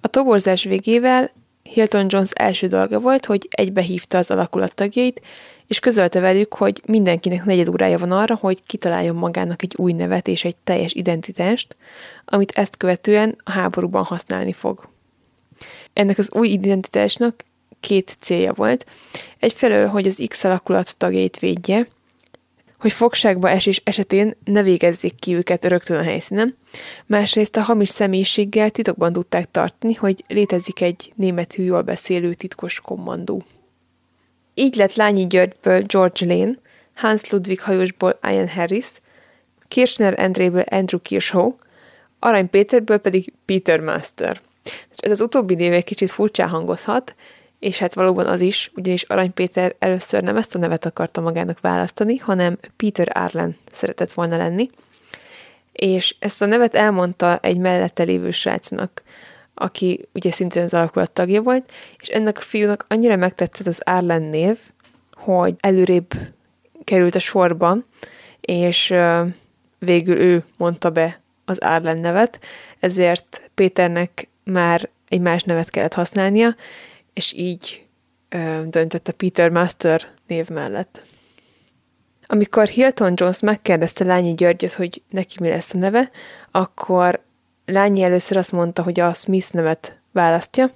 [0.00, 1.30] A toborzás végével
[1.62, 5.20] Hilton Jones első dolga volt, hogy egybehívta az alakulat tagjait,
[5.66, 10.28] és közölte velük, hogy mindenkinek negyed órája van arra, hogy kitaláljon magának egy új nevet
[10.28, 11.76] és egy teljes identitást,
[12.24, 14.90] amit ezt követően a háborúban használni fog.
[15.92, 17.44] Ennek az új identitásnak
[17.80, 18.86] két célja volt.
[19.38, 21.88] Egyfelől, hogy az X alakulat tagjait védje,
[22.78, 26.56] hogy fogságba esés esetén ne végezzék ki őket rögtön a helyszínen.
[27.06, 33.42] Másrészt a hamis személyiséggel titokban tudták tartani, hogy létezik egy németül jól beszélő titkos kommandó.
[34.54, 36.58] Így lett Lányi Györgyből George Lane,
[36.94, 38.86] Hans Ludwig hajosból Ian Harris,
[39.68, 41.54] Kirchner Andréből Andrew Kirschhow,
[42.18, 44.40] Arany Péterből pedig Peter Master.
[44.96, 47.14] Ez az utóbbi név egy kicsit furcsán hangozhat,
[47.58, 51.60] és hát valóban az is, ugyanis Arany Péter először nem ezt a nevet akarta magának
[51.60, 54.70] választani, hanem Peter Arlen szeretett volna lenni,
[55.72, 59.02] és ezt a nevet elmondta egy mellette lévő srácnak,
[59.54, 64.22] aki ugye szintén az alakulat tagja volt, és ennek a fiúnak annyira megtetszett az Arlen
[64.22, 64.58] név,
[65.12, 66.12] hogy előrébb
[66.84, 67.76] került a sorba,
[68.40, 68.94] és
[69.78, 72.40] végül ő mondta be az Arlen nevet,
[72.80, 76.56] ezért Péternek már egy más nevet kellett használnia,
[77.12, 77.86] és így
[78.28, 81.04] ö, döntött a Peter Master név mellett.
[82.26, 86.10] Amikor Hilton Jones megkérdezte Lányi Györgyöt, hogy neki mi lesz a neve,
[86.50, 87.22] akkor
[87.66, 90.72] Lányi először azt mondta, hogy a Smith nevet választja,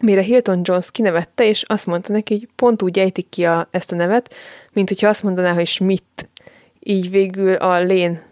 [0.00, 3.92] mire Hilton Jones kinevette, és azt mondta neki, hogy pont úgy ejtik ki a, ezt
[3.92, 4.34] a nevet,
[4.72, 6.28] mint hogyha azt mondaná, hogy Schmidt.
[6.80, 8.22] Így végül a Lén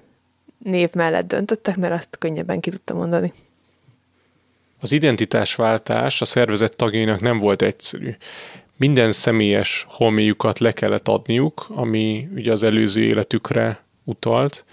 [0.59, 3.33] név mellett döntöttek, mert azt könnyebben ki tudta mondani.
[4.81, 8.17] Az identitásváltás a szervezet tagjainak nem volt egyszerű.
[8.77, 14.65] Minden személyes holméjukat le kellett adniuk, ami ugye az előző életükre utalt.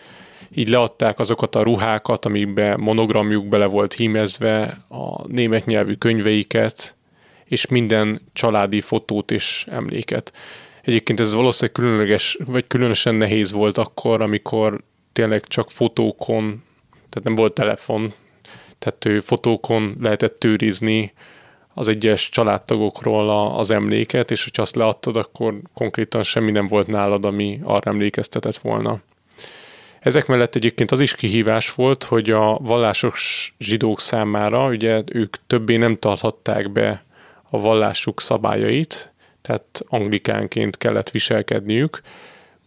[0.56, 6.96] Így leadták azokat a ruhákat, amikbe monogramjuk bele volt hímezve, a német nyelvű könyveiket,
[7.46, 10.34] és minden családi fotót és emléket.
[10.82, 17.36] Egyébként ez valószínűleg különleges, vagy különösen nehéz volt akkor, amikor tényleg csak fotókon, tehát nem
[17.36, 18.14] volt telefon,
[18.84, 21.14] tehát fotókon lehetett tőrizni
[21.74, 27.26] az egyes családtagokról az emléket, és hogyha azt leadtad, akkor konkrétan semmi nem volt nálad,
[27.26, 29.00] ami arra emlékeztetett volna.
[30.00, 35.76] Ezek mellett egyébként az is kihívás volt, hogy a vallásos zsidók számára, ugye ők többé
[35.76, 37.04] nem tarthatták be
[37.50, 42.02] a vallásuk szabályait, tehát anglikánként kellett viselkedniük,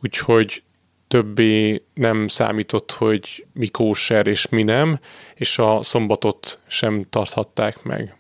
[0.03, 0.63] úgyhogy
[1.09, 4.99] többé nem számított, hogy mi kóser és mi nem,
[5.35, 8.17] és a szombatot sem tarthatták meg.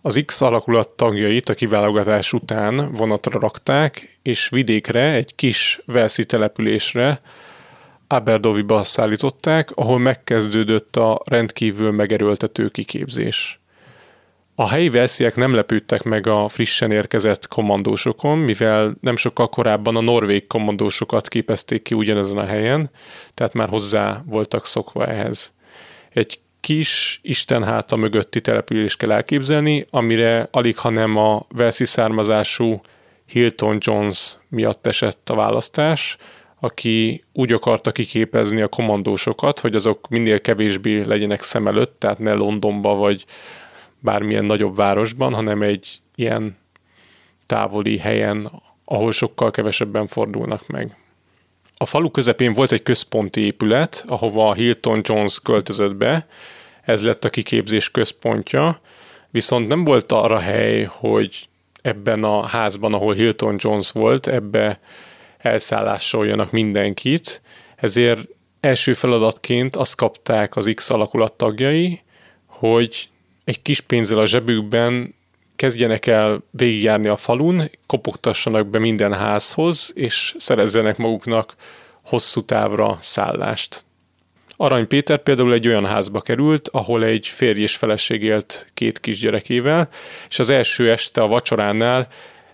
[0.00, 7.20] Az X alakulat tagjait a kiválogatás után vonatra rakták, és vidékre, egy kis Velszi településre,
[8.06, 13.57] Aberdoviba szállították, ahol megkezdődött a rendkívül megerőltető kiképzés.
[14.60, 20.00] A helyi velsziek nem lepődtek meg a frissen érkezett kommandósokon, mivel nem sokkal korábban a
[20.00, 22.90] norvég kommandósokat képezték ki ugyanezen a helyen,
[23.34, 25.52] tehát már hozzá voltak szokva ehhez.
[26.12, 32.80] Egy kis Isten háta mögötti település kell elképzelni, amire alig ha nem a Velszi származású
[33.26, 36.16] Hilton Jones miatt esett a választás,
[36.60, 42.32] aki úgy akarta kiképezni a kommandósokat, hogy azok minél kevésbé legyenek szem előtt, tehát ne
[42.32, 43.24] Londonba vagy
[44.00, 46.56] bármilyen nagyobb városban, hanem egy ilyen
[47.46, 48.50] távoli helyen,
[48.84, 50.96] ahol sokkal kevesebben fordulnak meg.
[51.76, 56.26] A falu közepén volt egy központi épület, ahova Hilton Jones költözött be,
[56.82, 58.80] ez lett a kiképzés központja,
[59.30, 61.48] viszont nem volt arra hely, hogy
[61.82, 64.80] ebben a házban, ahol Hilton Jones volt, ebbe
[65.38, 67.42] elszállásoljanak mindenkit,
[67.76, 68.20] ezért
[68.60, 72.00] első feladatként azt kapták az X alakulat tagjai,
[72.46, 73.08] hogy
[73.48, 75.14] egy kis pénzzel a zsebükben
[75.56, 81.54] kezdjenek el végigjárni a falun, kopogtassanak be minden házhoz, és szerezzenek maguknak
[82.02, 83.84] hosszú távra szállást.
[84.56, 89.88] Arany Péter például egy olyan házba került, ahol egy férj és feleség élt két kisgyerekével,
[90.28, 92.08] és az első este a vacsoránál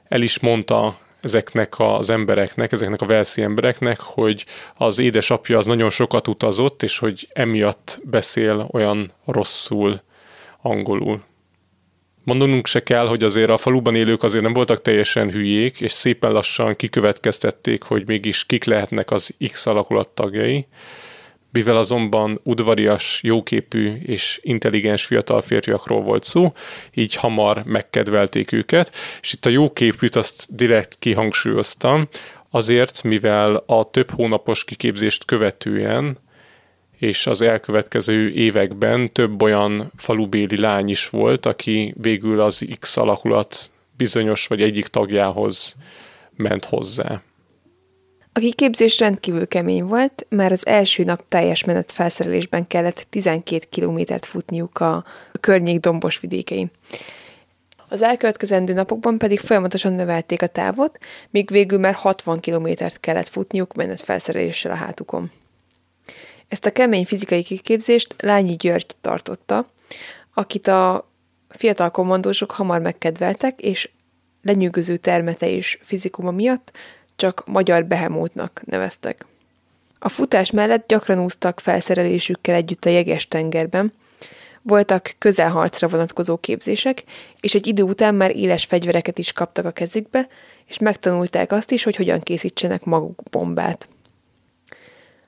[0.08, 5.90] el is mondta ezeknek az embereknek, ezeknek a velszi embereknek, hogy az édesapja az nagyon
[5.90, 10.02] sokat utazott, és hogy emiatt beszél olyan rosszul
[10.64, 11.22] angolul.
[12.24, 16.32] Mondanunk se kell, hogy azért a faluban élők azért nem voltak teljesen hülyék, és szépen
[16.32, 20.66] lassan kikövetkeztették, hogy mégis kik lehetnek az X alakulat tagjai,
[21.52, 26.52] mivel azonban udvarias, jóképű és intelligens fiatal férfiakról volt szó,
[26.94, 32.08] így hamar megkedvelték őket, és itt a jóképűt azt direkt kihangsúlyoztam,
[32.50, 36.18] azért, mivel a több hónapos kiképzést követően
[37.04, 43.70] és az elkövetkező években több olyan falubéli lány is volt, aki végül az X alakulat
[43.96, 45.76] bizonyos vagy egyik tagjához
[46.36, 47.22] ment hozzá.
[48.32, 54.26] A kiképzés rendkívül kemény volt, már az első nap teljes menet felszerelésben kellett 12 kilométert
[54.26, 55.04] futniuk a
[55.40, 56.70] környék dombos vidékein.
[57.88, 60.98] Az elkövetkezendő napokban pedig folyamatosan növelték a távot,
[61.30, 65.30] míg végül már 60 kilométert kellett futniuk menet felszereléssel a hátukon.
[66.54, 69.70] Ezt a kemény fizikai kiképzést Lányi György tartotta,
[70.34, 71.10] akit a
[71.48, 73.90] fiatal kommandósok hamar megkedveltek, és
[74.42, 76.76] lenyűgöző termete és fizikuma miatt
[77.16, 79.26] csak magyar behemótnak neveztek.
[79.98, 83.92] A futás mellett gyakran úztak felszerelésükkel együtt a jeges tengerben,
[84.62, 87.04] voltak közelharcra vonatkozó képzések,
[87.40, 90.28] és egy idő után már éles fegyvereket is kaptak a kezükbe,
[90.66, 93.88] és megtanulták azt is, hogy hogyan készítsenek maguk bombát.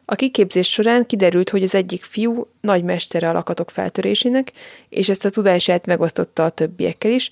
[0.09, 4.52] A kiképzés során kiderült, hogy az egyik fiú nagy mestere a lakatok feltörésének,
[4.88, 7.30] és ezt a tudását megosztotta a többiekkel is,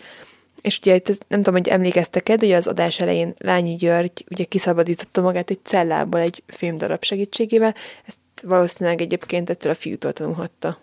[0.63, 5.21] és ugye itt nem tudom, hogy emlékeztek-e, de az adás elején Lányi György ugye kiszabadította
[5.21, 7.75] magát egy cellából egy filmdarab segítségével,
[8.07, 10.79] ezt valószínűleg egyébként ettől a fiútól tanulhatta.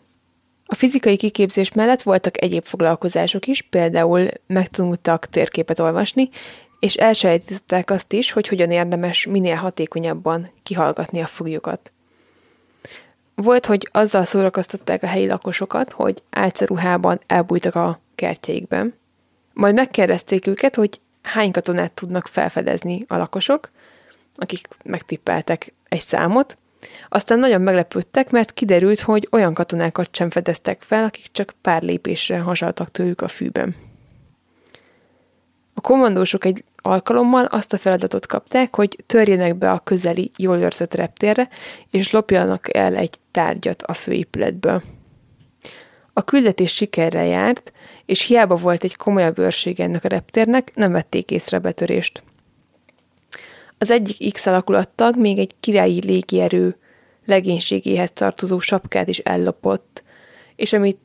[0.65, 6.29] A fizikai kiképzés mellett voltak egyéb foglalkozások is, például megtanultak térképet olvasni,
[6.81, 11.91] és elsajátították azt is, hogy hogyan érdemes minél hatékonyabban kihallgatni a foglyokat.
[13.35, 18.93] Volt, hogy azzal szórakoztatták a helyi lakosokat, hogy álceruhában elbújtak a kertjeikben,
[19.53, 23.71] majd megkérdezték őket, hogy hány katonát tudnak felfedezni a lakosok,
[24.35, 26.57] akik megtippeltek egy számot,
[27.09, 32.39] aztán nagyon meglepődtek, mert kiderült, hogy olyan katonákat sem fedeztek fel, akik csak pár lépésre
[32.39, 33.75] hasaltak tőlük a fűben.
[35.73, 40.93] A kommandósok egy alkalommal azt a feladatot kapták, hogy törjenek be a közeli, jól őrzött
[40.93, 41.49] reptérre,
[41.91, 44.83] és lopjanak el egy tárgyat a főépületből.
[46.13, 47.71] A küldetés sikerrel járt,
[48.05, 52.23] és hiába volt egy komolyabb őrség ennek a reptérnek, nem vették észre betörést.
[53.77, 56.77] Az egyik X alakulattag még egy királyi légierő
[57.25, 60.03] legénységéhez tartozó sapkát is ellopott,
[60.55, 60.99] és amit,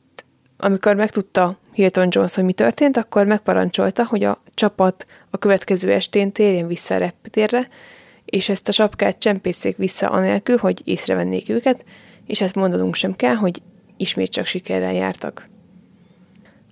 [0.57, 6.31] amikor megtudta Hilton Jones, hogy mi történt, akkor megparancsolta, hogy a csapat a következő estén
[6.31, 7.67] térjen vissza a reptérre,
[8.25, 11.83] és ezt a sapkát csempészék vissza anélkül, hogy észrevennék őket,
[12.25, 13.61] és ezt mondanunk sem kell, hogy
[13.97, 15.49] ismét csak sikerrel jártak.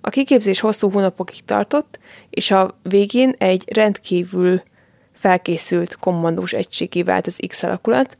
[0.00, 1.98] A kiképzés hosszú hónapokig tartott,
[2.30, 4.62] és a végén egy rendkívül
[5.12, 8.16] felkészült kommandós egységé vált az X alakulat,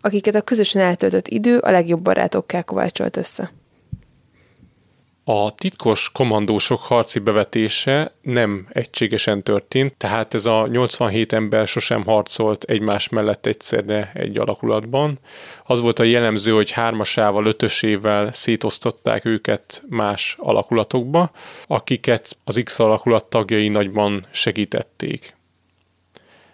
[0.00, 3.52] akiket a közösen eltöltött idő a legjobb barátokká kovácsolt össze.
[5.24, 12.64] A titkos kommandósok harci bevetése nem egységesen történt, tehát ez a 87 ember sosem harcolt
[12.64, 15.18] egymás mellett egyszerre egy alakulatban.
[15.64, 21.30] Az volt a jellemző, hogy hármasával, ötösével szétosztották őket más alakulatokba,
[21.66, 25.34] akiket az X alakulat tagjai nagyban segítették.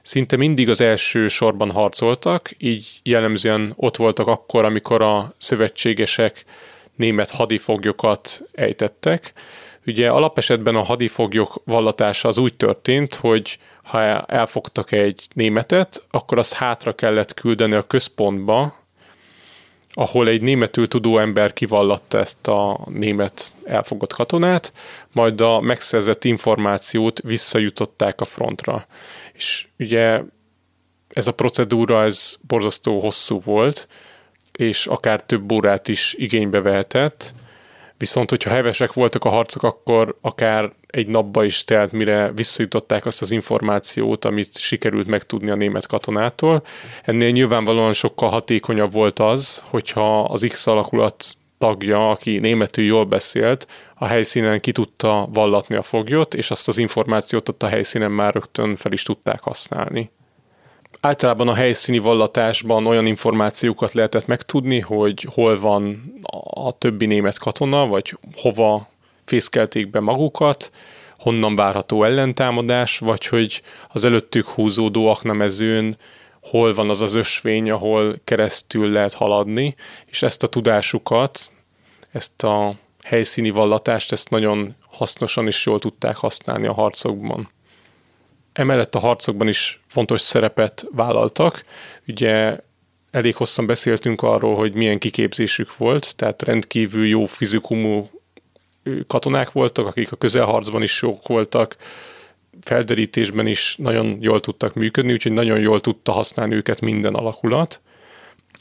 [0.03, 6.45] Szinte mindig az első sorban harcoltak, így jellemzően ott voltak akkor, amikor a szövetségesek
[6.97, 9.33] német hadifoglyokat ejtettek.
[9.87, 16.53] Ugye alapesetben a hadifoglyok vallatása az úgy történt, hogy ha elfogtak egy németet, akkor azt
[16.53, 18.75] hátra kellett küldeni a központba,
[19.99, 24.73] ahol egy németül tudó ember kivallatta ezt a német elfogott katonát,
[25.13, 28.87] majd a megszerzett információt visszajutották a frontra.
[29.33, 30.23] És ugye
[31.09, 33.89] ez a procedúra, ez borzasztó hosszú volt,
[34.57, 37.35] és akár több órát is igénybe vehetett,
[37.99, 43.21] viszont hogyha hevesek voltak a harcok, akkor akár egy napba is telt, mire visszajutották azt
[43.21, 46.63] az információt, amit sikerült megtudni a német katonától.
[47.03, 51.25] Ennél nyilvánvalóan sokkal hatékonyabb volt az, hogyha az X alakulat
[51.59, 56.79] tagja, aki németül jól beszélt, a helyszínen ki tudta vallatni a foglyot, és azt az
[56.79, 60.11] információt ott a helyszínen már rögtön fel is tudták használni.
[61.01, 66.13] Általában a helyszíni vallatásban olyan információkat lehetett megtudni, hogy hol van
[66.51, 68.89] a többi német katona, vagy hova
[69.25, 70.71] fészkelték be magukat,
[71.19, 75.97] honnan várható ellentámadás, vagy hogy az előttük húzódó aknamezőn
[76.41, 79.75] hol van az az ösvény, ahol keresztül lehet haladni,
[80.07, 81.53] és ezt a tudásukat,
[82.13, 82.75] ezt a
[83.05, 87.51] helyszíni vallatást, ezt nagyon hasznosan és jól tudták használni a harcokban.
[88.57, 91.65] Emellett a harcokban is fontos szerepet vállaltak.
[92.07, 92.59] Ugye
[93.11, 98.09] elég hosszan beszéltünk arról, hogy milyen kiképzésük volt, tehát rendkívül jó fizikumú
[99.07, 101.77] katonák voltak, akik a közelharcban is jók voltak,
[102.61, 107.81] felderítésben is nagyon jól tudtak működni, úgyhogy nagyon jól tudta használni őket minden alakulat.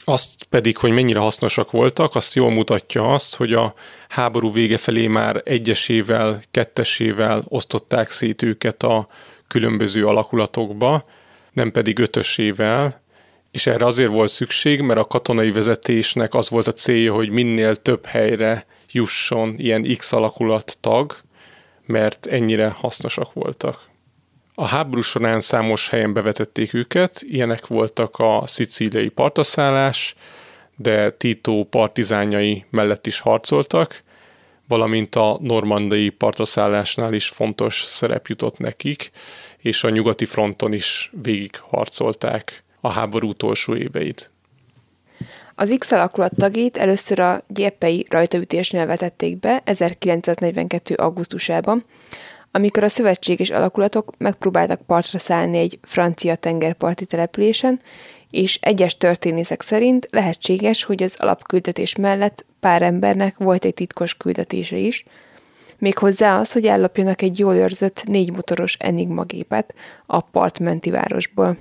[0.04, 3.74] Azt pedig, hogy mennyire hasznosak voltak, azt jól mutatja azt, hogy a
[4.08, 9.08] háború vége felé már egyesével, kettesével osztották szét őket a
[9.48, 11.04] különböző alakulatokba,
[11.52, 13.00] nem pedig ötösével,
[13.50, 17.76] és erre azért volt szükség, mert a katonai vezetésnek az volt a célja, hogy minél
[17.76, 21.16] több helyre jusson ilyen X alakulat tag,
[21.86, 23.88] mert ennyire hasznosak voltak.
[24.54, 30.14] A háború során számos helyen bevetették őket, ilyenek voltak a szicíliai partaszállás,
[30.76, 34.02] de Tito partizányai mellett is harcoltak,
[34.68, 39.10] valamint a normandai partaszállásnál is fontos szerep jutott nekik,
[39.58, 44.30] és a nyugati fronton is végig harcolták a háború utolsó éveit.
[45.54, 50.94] Az X alakulat tagjait először a gyepei rajtaütésnél vetették be 1942.
[50.94, 51.84] augusztusában,
[52.50, 57.80] amikor a szövetséges alakulatok megpróbáltak partra szállni egy francia tengerparti településen,
[58.30, 64.76] és egyes történészek szerint lehetséges, hogy az alapküldetés mellett pár embernek volt egy titkos küldetése
[64.76, 65.04] is,
[65.78, 69.74] méghozzá az, hogy ellopjanak egy jól őrzött négy motoros Enigma gépet
[70.06, 71.56] a partmenti városból.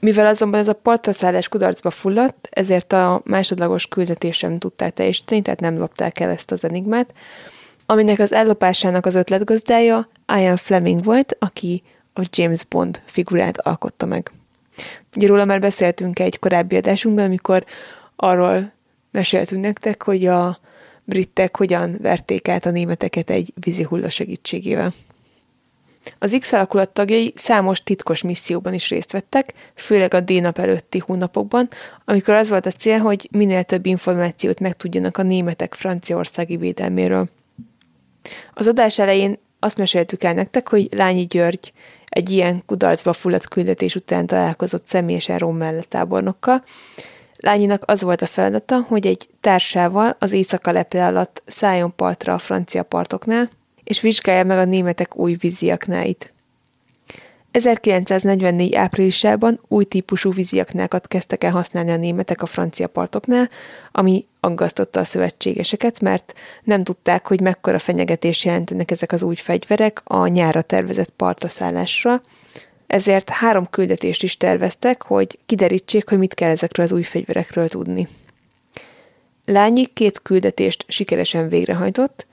[0.00, 5.60] Mivel azonban ez a partraszállás kudarcba fulladt, ezért a másodlagos küldetést sem tudták teljesíteni, tehát
[5.60, 7.12] nem lopták el ezt az enigmát,
[7.86, 11.82] aminek az ellopásának az ötletgazdája Ian Fleming volt, aki
[12.12, 14.30] a James Bond figurát alkotta meg.
[15.16, 17.64] Ugye róla már beszéltünk egy korábbi adásunkban, amikor
[18.16, 18.72] arról
[19.10, 20.58] meséltünk nektek, hogy a
[21.04, 24.92] britek hogyan verték át a németeket egy vízi hulla segítségével.
[26.18, 31.68] Az X alakulat tagjai számos titkos misszióban is részt vettek, főleg a D-nap előtti hónapokban,
[32.04, 37.28] amikor az volt a cél, hogy minél több információt megtudjanak a németek franciaországi védelméről.
[38.54, 41.72] Az adás elején azt meséltük el nektek, hogy Lányi György
[42.16, 46.64] egy ilyen kudarcba fulladt küldetés után találkozott személyesen Rommel tábornokkal.
[47.36, 52.38] Lányinak az volt a feladata, hogy egy társával az éjszaka leple alatt szálljon partra a
[52.38, 53.50] francia partoknál,
[53.84, 56.34] és vizsgálja meg a németek új víziaknáit.
[57.56, 63.48] 1944 áprilisában új típusú víziaknákat kezdtek el használni a németek a francia partoknál,
[63.92, 66.32] ami aggasztotta a szövetségeseket, mert
[66.64, 72.22] nem tudták, hogy mekkora fenyegetés jelentenek ezek az új fegyverek a nyára tervezett partaszállásra,
[72.86, 78.08] ezért három küldetést is terveztek, hogy kiderítsék, hogy mit kell ezekről az új fegyverekről tudni.
[79.44, 82.26] Lányi két küldetést sikeresen végrehajtott,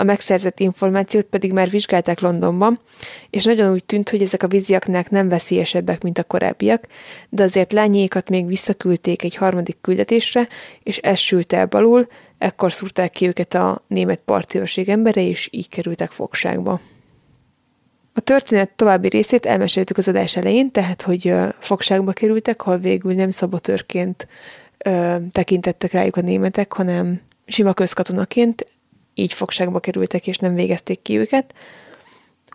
[0.00, 2.80] a megszerzett információt pedig már vizsgálták Londonban,
[3.30, 6.86] és nagyon úgy tűnt, hogy ezek a víziaknák nem veszélyesebbek, mint a korábbiak,
[7.28, 10.48] de azért lányékat még visszaküldték egy harmadik küldetésre,
[10.82, 12.06] és ez sült el balul,
[12.38, 16.80] ekkor szúrták ki őket a német partőrség embere, és így kerültek fogságba.
[18.14, 23.30] A történet további részét elmeséltük az adás elején, tehát, hogy fogságba kerültek, hol végül nem
[23.30, 24.26] szabotőrként
[25.32, 28.66] tekintettek rájuk a németek, hanem sima közkatonaként,
[29.14, 31.54] így fogságba kerültek és nem végezték ki őket.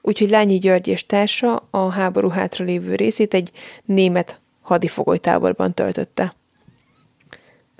[0.01, 3.51] Úgyhogy Lányi György és társa a háború hátralévő részét egy
[3.85, 6.35] német hadifogolytáborban töltötte.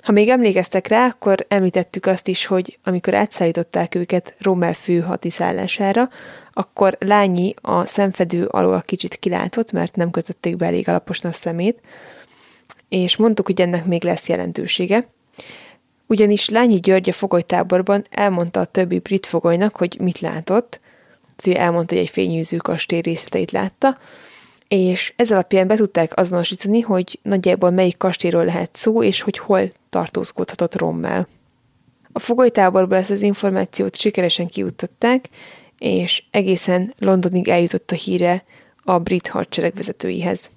[0.02, 6.08] Ha még emlékeztek rá, akkor említettük azt is, hogy amikor átszállították őket Rommel fő hadiszállására,
[6.52, 11.80] akkor Lányi a szemfedő alól kicsit kilátott, mert nem kötötték be elég alaposan a szemét,
[12.88, 15.08] és mondtuk, hogy ennek még lesz jelentősége.
[16.06, 20.80] Ugyanis Lányi György a fogolytáborban elmondta a többi brit fogolynak, hogy mit látott,
[21.36, 23.98] szóval elmondta, hogy egy fényűző kastély részleteit látta,
[24.68, 29.72] és ez alapján be tudták azonosítani, hogy nagyjából melyik kastélyról lehet szó, és hogy hol
[29.90, 31.28] tartózkodhatott Rommel.
[32.12, 35.28] A fogolytáborból ezt az információt sikeresen kiuttatták,
[35.78, 38.44] és egészen Londonig eljutott a híre
[38.82, 40.50] a brit hadsereg vezetőihez.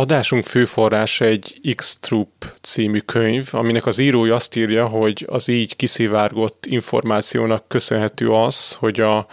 [0.00, 2.28] Adásunk főforrása egy X-Troop
[2.60, 9.00] című könyv, aminek az írója azt írja, hogy az így kiszivárgott információnak köszönhető az, hogy
[9.00, 9.26] a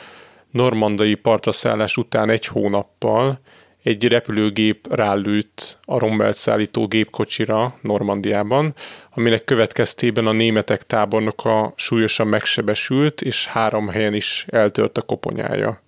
[0.52, 3.40] normandai partaszállás után egy hónappal
[3.84, 8.74] egy repülőgép rálőtt a Rommelt szállító gépkocsira Normandiában,
[9.14, 15.82] aminek következtében a németek tábornoka súlyosan megsebesült, és három helyen is eltört a koponyája.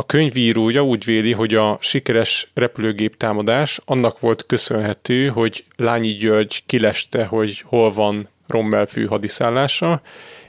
[0.00, 6.62] A könyvírója úgy véli, hogy a sikeres repülőgép támadás annak volt köszönhető, hogy Lányi György
[6.66, 10.02] kileste, hogy hol van Rommel fő hadiszállása,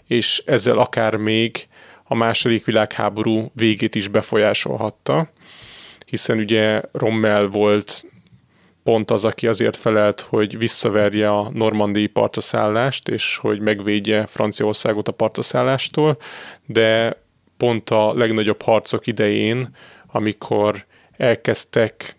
[0.08, 1.68] és ezzel akár még
[2.04, 5.30] a második világháború végét is befolyásolhatta,
[6.06, 8.06] hiszen ugye Rommel volt
[8.84, 15.12] pont az, aki azért felelt, hogy visszaverje a normandii partaszállást, és hogy megvédje Franciaországot a
[15.12, 16.18] partaszállástól,
[16.66, 17.18] de
[17.60, 19.76] pont a legnagyobb harcok idején,
[20.08, 20.86] amikor
[21.18, 22.16] elkezdtek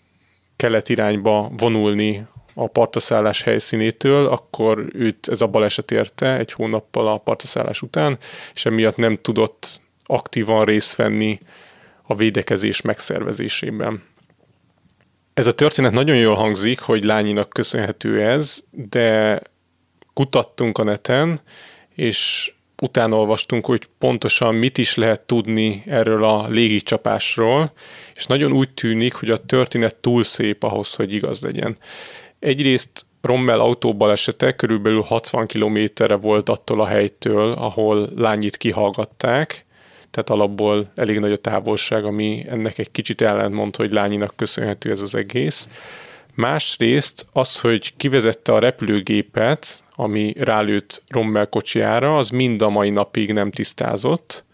[0.57, 7.19] kelet irányba vonulni a partaszállás helyszínétől, akkor őt ez a baleset érte egy hónappal a
[7.19, 8.19] partaszállás után,
[8.55, 11.39] és emiatt nem tudott aktívan részt venni
[12.03, 14.03] a védekezés megszervezésében.
[15.35, 19.41] Ez a történet nagyon jól hangzik, hogy lányinak köszönhető ez, de
[20.13, 21.41] kutattunk a neten,
[21.95, 27.73] és utána olvastunk, hogy pontosan mit is lehet tudni erről a légicsapásról,
[28.15, 31.77] és nagyon úgy tűnik, hogy a történet túl szép ahhoz, hogy igaz legyen.
[32.39, 39.65] Egyrészt Rommel autóbalesete körülbelül 60 kilométerre volt attól a helytől, ahol lányit kihallgatták,
[40.11, 45.01] tehát alapból elég nagy a távolság, ami ennek egy kicsit ellentmond, hogy lányinak köszönhető ez
[45.01, 45.69] az egész.
[46.35, 53.33] Másrészt az, hogy kivezette a repülőgépet, ami rálőtt Rommel kocsiára, az mind a mai napig
[53.33, 54.45] nem tisztázott.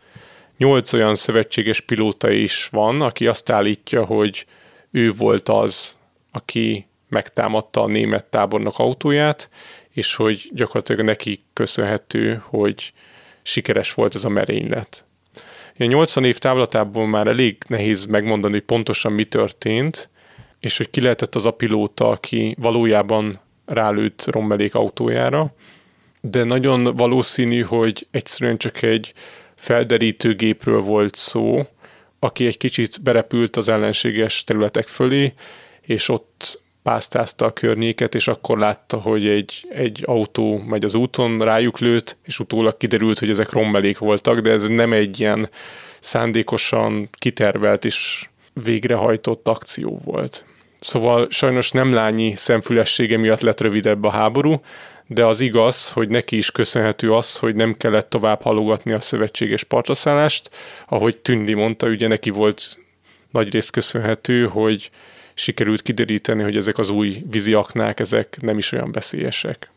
[0.57, 4.47] Nyolc olyan szövetséges pilóta is van, aki azt állítja, hogy
[4.91, 5.99] ő volt az,
[6.33, 9.49] aki megtámadta a német tábornok autóját,
[9.91, 12.93] és hogy gyakorlatilag neki köszönhető, hogy
[13.43, 15.05] sikeres volt ez a merénylet.
[15.79, 20.11] A 80 év távlatából már elég nehéz megmondani, hogy pontosan mi történt,
[20.61, 25.54] és hogy ki lehetett az a pilóta, aki valójában rálőtt Rommelék autójára,
[26.20, 29.12] de nagyon valószínű, hogy egyszerűen csak egy
[29.54, 31.66] felderítő gépről volt szó,
[32.18, 35.34] aki egy kicsit berepült az ellenséges területek fölé,
[35.80, 41.38] és ott pásztázta a környéket, és akkor látta, hogy egy, egy autó megy az úton,
[41.38, 45.48] rájuk lőtt, és utólag kiderült, hogy ezek rommelék voltak, de ez nem egy ilyen
[46.00, 48.28] szándékosan kitervelt és
[48.64, 50.44] végrehajtott akció volt.
[50.80, 54.61] Szóval sajnos nem lányi szemfülessége miatt lett rövidebb a háború,
[55.07, 59.64] de az igaz, hogy neki is köszönhető az, hogy nem kellett tovább halogatni a szövetséges
[59.64, 60.50] partaszállást.
[60.88, 62.78] Ahogy Tündi mondta, ugye neki volt
[63.30, 64.90] nagyrészt köszönhető, hogy
[65.34, 69.70] sikerült kideríteni, hogy ezek az új víziaknák, ezek nem is olyan veszélyesek.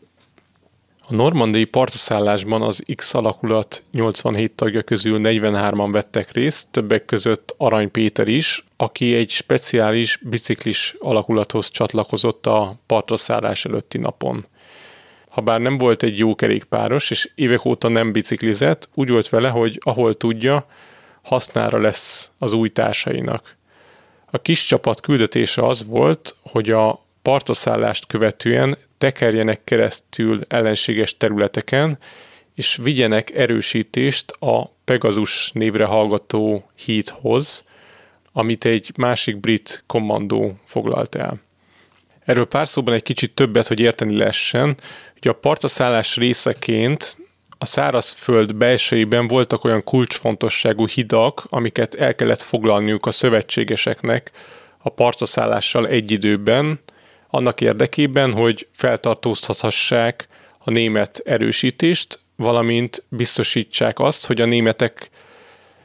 [1.12, 7.92] A normandai partaszállásban az X alakulat 87 tagja közül 43-an vettek részt, többek között Arany
[7.92, 14.46] Péter is, aki egy speciális biciklis alakulathoz csatlakozott a partaszállás előtti napon.
[15.30, 19.80] Habár nem volt egy jó kerékpáros, és évek óta nem biciklizett, úgy volt vele, hogy
[19.84, 20.66] ahol tudja,
[21.22, 23.56] hasznára lesz az új társainak.
[24.32, 31.98] A kis csapat küldetése az volt, hogy a partaszállást követően tekerjenek keresztül ellenséges területeken,
[32.56, 37.64] és vigyenek erősítést a Pegasus névre hallgató hídhoz,
[38.32, 41.40] amit egy másik brit kommandó foglalt el.
[42.26, 44.78] Erről pár szóban egy kicsit többet, hogy érteni lehessen,
[45.14, 47.18] hogy a partaszállás részeként
[47.58, 54.32] a szárazföld belsejében voltak olyan kulcsfontosságú hidak, amiket el kellett foglalniuk a szövetségeseknek
[54.78, 56.80] a partaszállással egy időben,
[57.30, 60.28] annak érdekében, hogy feltartóztathassák
[60.58, 65.10] a német erősítést, valamint biztosítsák azt, hogy a németek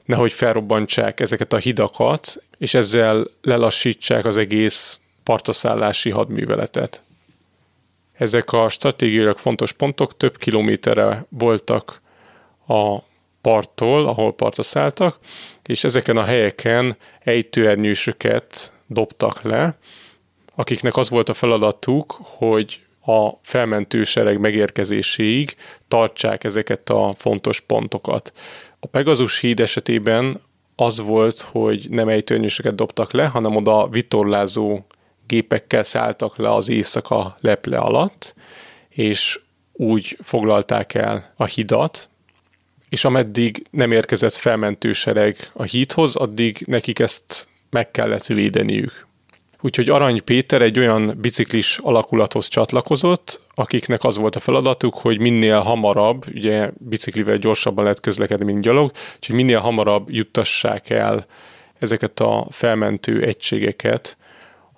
[0.05, 7.03] nehogy felrobbantsák ezeket a hidakat, és ezzel lelassítsák az egész partaszállási hadműveletet.
[8.12, 12.01] Ezek a stratégiailag fontos pontok több kilométerre voltak
[12.66, 12.99] a
[13.40, 15.18] parttól, ahol partra szálltak,
[15.62, 19.78] és ezeken a helyeken ejtőernyősöket dobtak le,
[20.55, 25.57] akiknek az volt a feladatuk, hogy a felmentő sereg megérkezéséig
[25.89, 28.33] tartsák ezeket a fontos pontokat.
[28.81, 30.41] A Pegazus híd esetében
[30.77, 34.85] az volt, hogy nem ejtőernyősöket dobtak le, hanem oda vitorlázó
[35.27, 38.35] gépekkel szálltak le az éjszaka leple alatt,
[38.89, 39.41] és
[39.73, 42.09] úgy foglalták el a hidat,
[42.89, 49.07] és ameddig nem érkezett felmentősereg a hídhoz, addig nekik ezt meg kellett védeniük.
[49.65, 55.59] Úgyhogy Arany Péter egy olyan biciklis alakulathoz csatlakozott, akiknek az volt a feladatuk, hogy minél
[55.59, 61.27] hamarabb, ugye biciklivel gyorsabban lehet közlekedni, mint gyalog, úgyhogy minél hamarabb juttassák el
[61.79, 64.17] ezeket a felmentő egységeket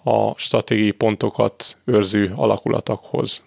[0.05, 3.45] a stratégiai pontokat őrző alakulatokhoz.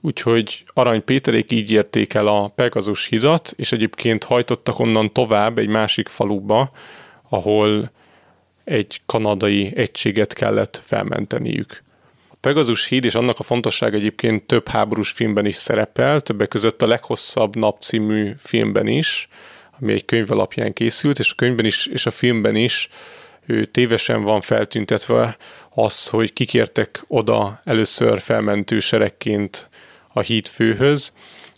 [0.00, 5.68] Úgyhogy Arany Péterék így érték el a Pegazus hidat, és egyébként hajtottak onnan tovább egy
[5.68, 6.70] másik faluba,
[7.28, 7.90] ahol
[8.68, 11.82] egy kanadai egységet kellett felmenteniük.
[12.28, 16.82] A Pegazus híd és annak a fontosság egyébként több háborús filmben is szerepel, többek között
[16.82, 19.28] a Leghosszabb nap című filmben is,
[19.80, 22.88] ami egy könyv alapján készült, és a könyvben is, és a filmben is
[23.46, 25.36] ő tévesen van feltüntetve
[25.74, 29.68] az, hogy kikértek oda először felmentő seregként
[30.12, 31.12] a hídfőhöz,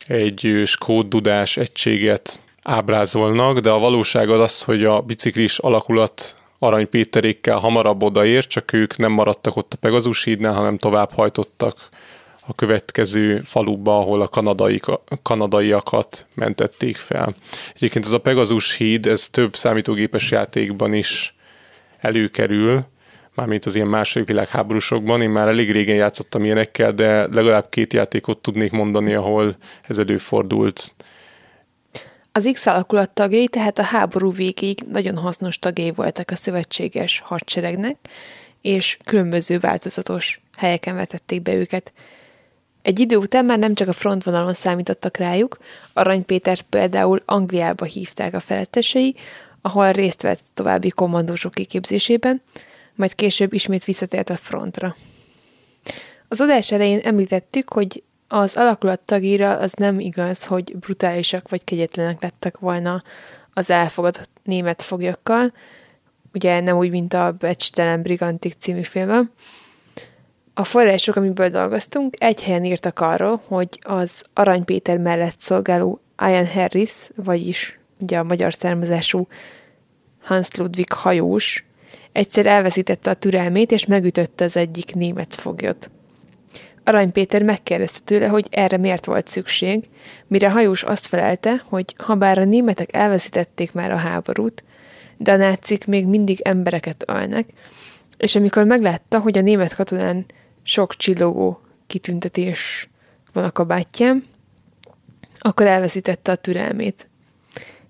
[0.05, 6.89] egy skót dudás egységet ábrázolnak, de a valóság az az, hogy a biciklis alakulat Arany
[6.89, 11.89] Péterékkel hamarabb odaért, csak ők nem maradtak ott a Pegazus hídnál, hanem tovább hajtottak
[12.47, 14.81] a következő faluba, ahol a kanadai,
[15.23, 17.35] kanadaiakat mentették fel.
[17.75, 21.35] Egyébként ez a Pegazus híd, ez több számítógépes játékban is
[21.99, 22.85] előkerül,
[23.35, 25.23] mármint az ilyen második világháborúsokban.
[25.23, 29.57] Én már elég régen játszottam ilyenekkel, de legalább két játékot tudnék mondani, ahol
[29.89, 30.95] ez előfordult.
[32.33, 37.97] Az X alakulat tagjai tehát a háború végéig nagyon hasznos tagjai voltak a szövetséges hadseregnek,
[38.61, 41.93] és különböző változatos helyeken vetették be őket.
[42.83, 45.59] Egy idő után már nem csak a frontvonalon számítottak rájuk,
[45.93, 49.15] Arany Pétert például Angliába hívták a felettesei,
[49.63, 52.43] ahol részt vett további kommandósok kiképzésében,
[52.95, 54.97] majd később ismét visszatért a frontra.
[56.29, 58.03] Az adás elején említettük, hogy
[58.33, 63.03] az alakulat tagira az nem igaz, hogy brutálisak vagy kegyetlenek lettek volna
[63.53, 65.53] az elfogadott német foglyokkal,
[66.35, 69.33] ugye nem úgy, mint a Becstelen Brigantik című filmben.
[70.55, 76.47] A források, amiből dolgoztunk, egy helyen írtak arról, hogy az Arany Péter mellett szolgáló Ian
[76.47, 79.27] Harris, vagyis ugye a magyar származású
[80.23, 81.65] Hans Ludwig hajós,
[82.13, 85.91] egyszer elveszítette a türelmét, és megütötte az egyik német foglyot.
[86.85, 89.89] Arany Péter megkérdezte tőle, hogy erre miért volt szükség,
[90.27, 94.65] mire hajós azt felelte, hogy ha bár a németek elveszítették már a háborút,
[95.17, 97.49] de a nácik még mindig embereket ölnek,
[98.17, 100.27] és amikor meglátta, hogy a német katonán
[100.63, 102.89] sok csillogó kitüntetés
[103.33, 104.25] van a kabátján,
[105.39, 107.09] akkor elveszítette a türelmét.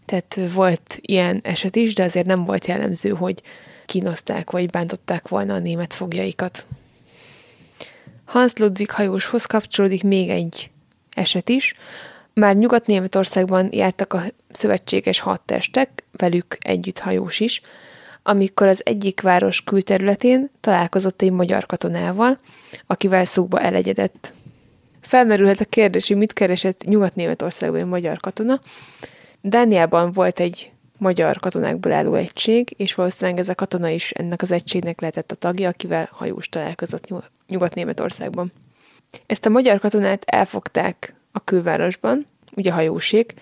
[0.05, 3.43] Tehát volt ilyen eset is, de azért nem volt jellemző, hogy
[3.87, 6.67] kínozták vagy bántották volna a német fogjaikat.
[8.31, 10.71] Hans Ludwig hajóshoz kapcsolódik még egy
[11.15, 11.75] eset is.
[12.35, 17.61] Már Nyugat-Németországban jártak a szövetséges hadtestek, velük együtt hajós is,
[18.23, 22.39] amikor az egyik város külterületén találkozott egy magyar katonával,
[22.87, 24.33] akivel szóba elegyedett.
[25.01, 28.61] Felmerülhet a kérdés, hogy mit keresett Nyugat-Németországban egy magyar katona.
[29.41, 34.51] Dániában volt egy magyar katonákból álló egység, és valószínűleg ez a katona is ennek az
[34.51, 37.09] egységnek lehetett a tagja, akivel hajós találkozott
[37.49, 38.53] Nyugat-Németországban.
[39.27, 42.27] Ezt a magyar katonát elfogták a külvárosban,
[42.57, 43.35] ugye hajóség,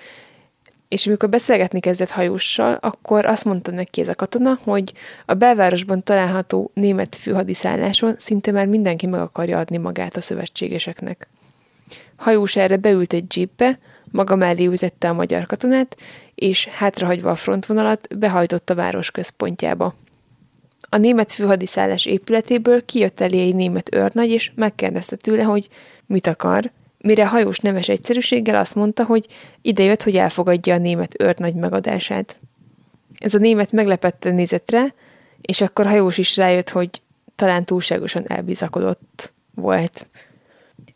[0.89, 4.93] és amikor beszélgetni kezdett hajóssal, akkor azt mondta neki ez a katona, hogy
[5.27, 11.29] a belvárosban található német főhadiszálláson szinte már mindenki meg akarja adni magát a szövetségeseknek.
[12.17, 13.79] Hajós erre beült egy jeepbe,
[14.11, 15.97] maga mellé ültette a magyar katonát,
[16.35, 19.95] és hátrahagyva a frontvonalat behajtott a város központjába.
[20.89, 25.69] A német főhadiszállás épületéből kijött elé egy német őrnagy, és megkérdezte tőle, hogy
[26.07, 29.27] mit akar, mire hajós nemes egyszerűséggel azt mondta, hogy
[29.63, 32.41] idejött, hogy elfogadja a német őrnagy megadását.
[33.19, 34.87] Ez a német meglepetten nézett rá,
[35.41, 37.03] és akkor hajós is rájött, hogy
[37.37, 40.09] talán túlságosan elbizakodott volt.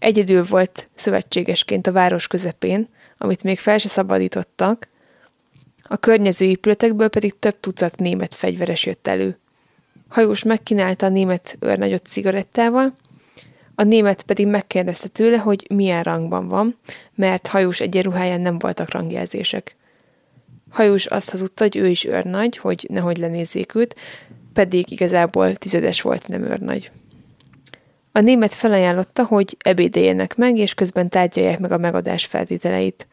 [0.02, 2.88] Egyedül volt szövetségesként a város közepén,
[3.18, 4.88] amit még fel se szabadítottak,
[5.82, 9.38] a környező épületekből pedig több tucat német fegyveres jött elő.
[10.08, 12.96] Hajós megkínálta a német őrnagyot cigarettával,
[13.74, 16.78] a német pedig megkérdezte tőle, hogy milyen rangban van,
[17.14, 19.76] mert hajós egyenruháján nem voltak rangjelzések.
[20.70, 23.96] Hajós azt hazudta, hogy ő is őrnagy, hogy nehogy lenézzék őt,
[24.52, 26.90] pedig igazából tizedes volt, nem őrnagy.
[28.12, 33.06] A német felajánlotta, hogy ebédeljenek meg, és közben tárgyalják meg a megadás feltételeit.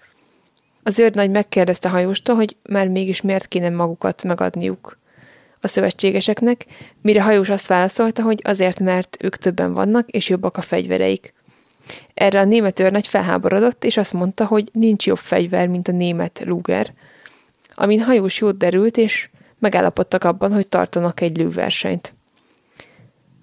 [0.83, 4.97] Az őrnagy megkérdezte hajóstól, hogy már mégis miért kéne magukat megadniuk
[5.61, 6.65] a szövetségeseknek,
[7.01, 11.33] mire hajós azt válaszolta, hogy azért, mert ők többen vannak, és jobbak a fegyvereik.
[12.13, 16.41] Erre a német őrnagy felháborodott, és azt mondta, hogy nincs jobb fegyver, mint a német
[16.45, 16.93] Luger.
[17.75, 19.29] Amin hajós jót derült, és
[19.59, 22.13] megállapodtak abban, hogy tartanak egy lőversenyt.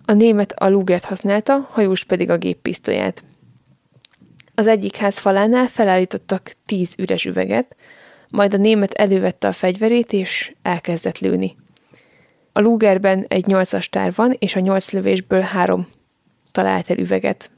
[0.09, 3.25] A német a lúgert használta, hajós pedig a géppisztolyát.
[4.55, 7.77] Az egyik ház falánál felállítottak tíz üres üveget,
[8.29, 11.57] majd a német elővette a fegyverét, és elkezdett lőni.
[12.53, 15.89] A lúgerben egy nyolcas tár van, és a nyolc lövésből három
[16.53, 17.51] talált el üveget.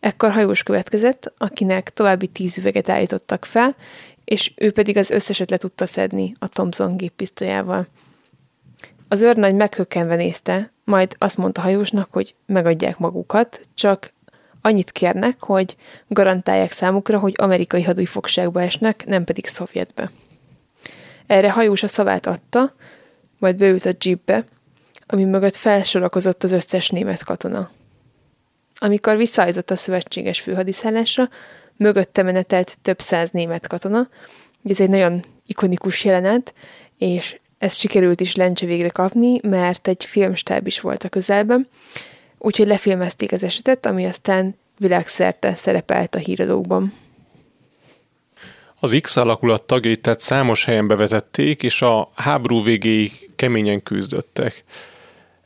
[0.00, 3.76] Ekkor hajós következett, akinek további tíz üveget állítottak fel,
[4.24, 7.86] és ő pedig az összeset le tudta szedni a Thompson géppisztolyával.
[9.14, 14.12] Az őrnagy meghökkenve nézte, majd azt mondta hajósnak, hogy megadják magukat, csak
[14.60, 15.76] annyit kérnek, hogy
[16.08, 20.10] garantálják számukra, hogy amerikai hadúj fogságba esnek, nem pedig szovjetbe.
[21.26, 22.74] Erre hajós a szavát adta,
[23.38, 24.44] majd beült a jeepbe,
[25.06, 27.70] ami mögött felsorakozott az összes német katona.
[28.78, 31.28] Amikor visszaállított a szövetséges főhadiszállásra,
[31.76, 34.08] mögötte menetelt több száz német katona.
[34.64, 36.54] Ez egy nagyon ikonikus jelenet,
[36.98, 41.68] és ezt sikerült is lencse végre kapni, mert egy filmstáb is volt a közelben,
[42.38, 46.92] úgyhogy lefilmezték az esetet, ami aztán világszerte szerepelt a híradókban.
[48.80, 54.64] Az X alakulat tagjait tehát számos helyen bevetették, és a háború végéig keményen küzdöttek.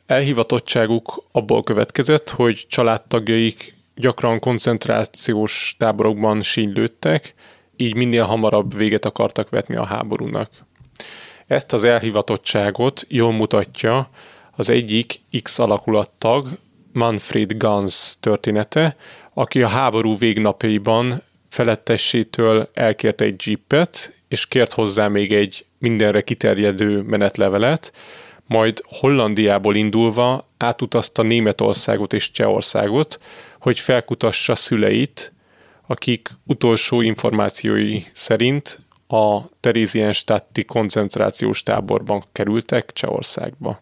[0.05, 7.33] Elhivatottságuk abból következett, hogy családtagjaik gyakran koncentrációs táborokban sínylődtek,
[7.75, 10.49] így minél hamarabb véget akartak vetni a háborúnak.
[11.49, 14.09] Ezt az elhivatottságot jól mutatja
[14.51, 16.47] az egyik X alakulattag,
[16.93, 18.95] Manfred Gans története,
[19.33, 27.01] aki a háború végnapjaiban felettessétől elkért egy jeepet, és kért hozzá még egy mindenre kiterjedő
[27.01, 27.93] menetlevelet,
[28.45, 33.19] majd Hollandiából indulva átutazta Németországot és Csehországot,
[33.59, 35.33] hogy felkutassa szüleit,
[35.87, 43.81] akik utolsó információi szerint a Terézienstadti koncentrációs táborban kerültek Csehországba.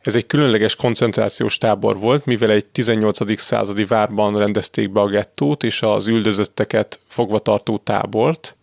[0.00, 3.40] Ez egy különleges koncentrációs tábor volt, mivel egy 18.
[3.40, 8.56] századi várban rendezték be a gettót és az üldözötteket fogvatartó tábort,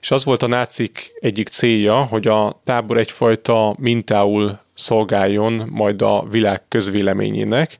[0.00, 6.26] és az volt a nácik egyik célja, hogy a tábor egyfajta mintául szolgáljon majd a
[6.30, 7.78] világ közvéleményének,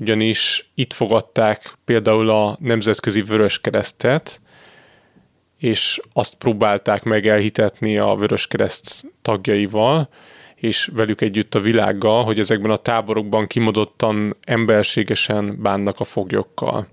[0.00, 4.40] ugyanis itt fogadták például a Nemzetközi Vörös Keresztet,
[5.58, 10.08] és azt próbálták meg elhitetni a Vörös Kereszt tagjaival,
[10.54, 16.86] és velük együtt a világgal, hogy ezekben a táborokban kimodottan emberségesen bánnak a foglyokkal.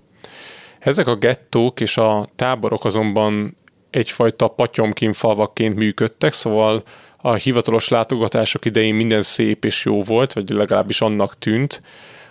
[0.78, 3.56] Ezek a gettók és a táborok azonban
[3.90, 6.82] egyfajta patyomkínfalvakként működtek, szóval
[7.16, 11.82] a hivatalos látogatások idején minden szép és jó volt, vagy legalábbis annak tűnt.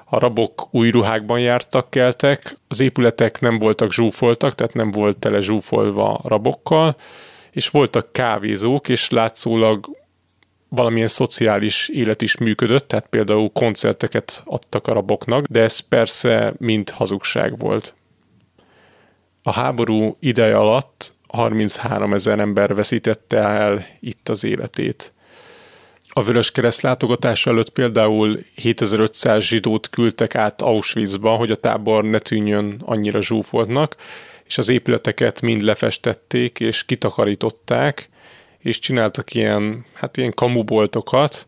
[0.05, 5.41] A rabok új ruhákban jártak, keltek, az épületek nem voltak zsúfoltak, tehát nem volt tele
[5.41, 6.95] zsúfolva rabokkal,
[7.51, 9.89] és voltak kávézók, és látszólag
[10.69, 16.89] valamilyen szociális élet is működött, tehát például koncerteket adtak a raboknak, de ez persze mind
[16.89, 17.95] hazugság volt.
[19.43, 25.13] A háború ideje alatt 33 ezer ember veszítette el itt az életét.
[26.17, 32.19] A Vörös Kereszt látogatása előtt például 7500 zsidót küldtek át Auschwitzba, hogy a tábor ne
[32.19, 33.95] tűnjön annyira zsúfoltnak,
[34.45, 38.09] és az épületeket mind lefestették és kitakarították,
[38.59, 41.47] és csináltak ilyen, hát ilyen kamuboltokat,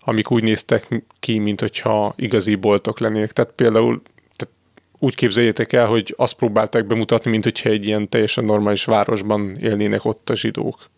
[0.00, 3.32] amik úgy néztek ki, mint hogyha igazi boltok lennének.
[3.32, 4.02] Tehát például
[4.36, 4.54] tehát
[4.98, 10.04] úgy képzeljétek el, hogy azt próbálták bemutatni, mint hogyha egy ilyen teljesen normális városban élnének
[10.04, 10.90] ott a zsidók.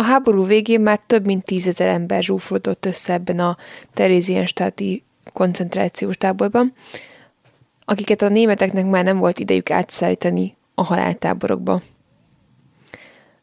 [0.00, 3.56] A háború végén már több mint tízezer ember zsúfolódott össze ebben a
[3.94, 6.72] Terézienstáti koncentrációs táborban,
[7.84, 11.82] akiket a németeknek már nem volt idejük átszállítani a haláltáborokba.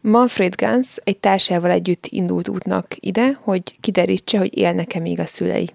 [0.02, 5.70] Manfred Gans egy társával együtt indult útnak ide, hogy kiderítse, hogy élnek-e még a szülei.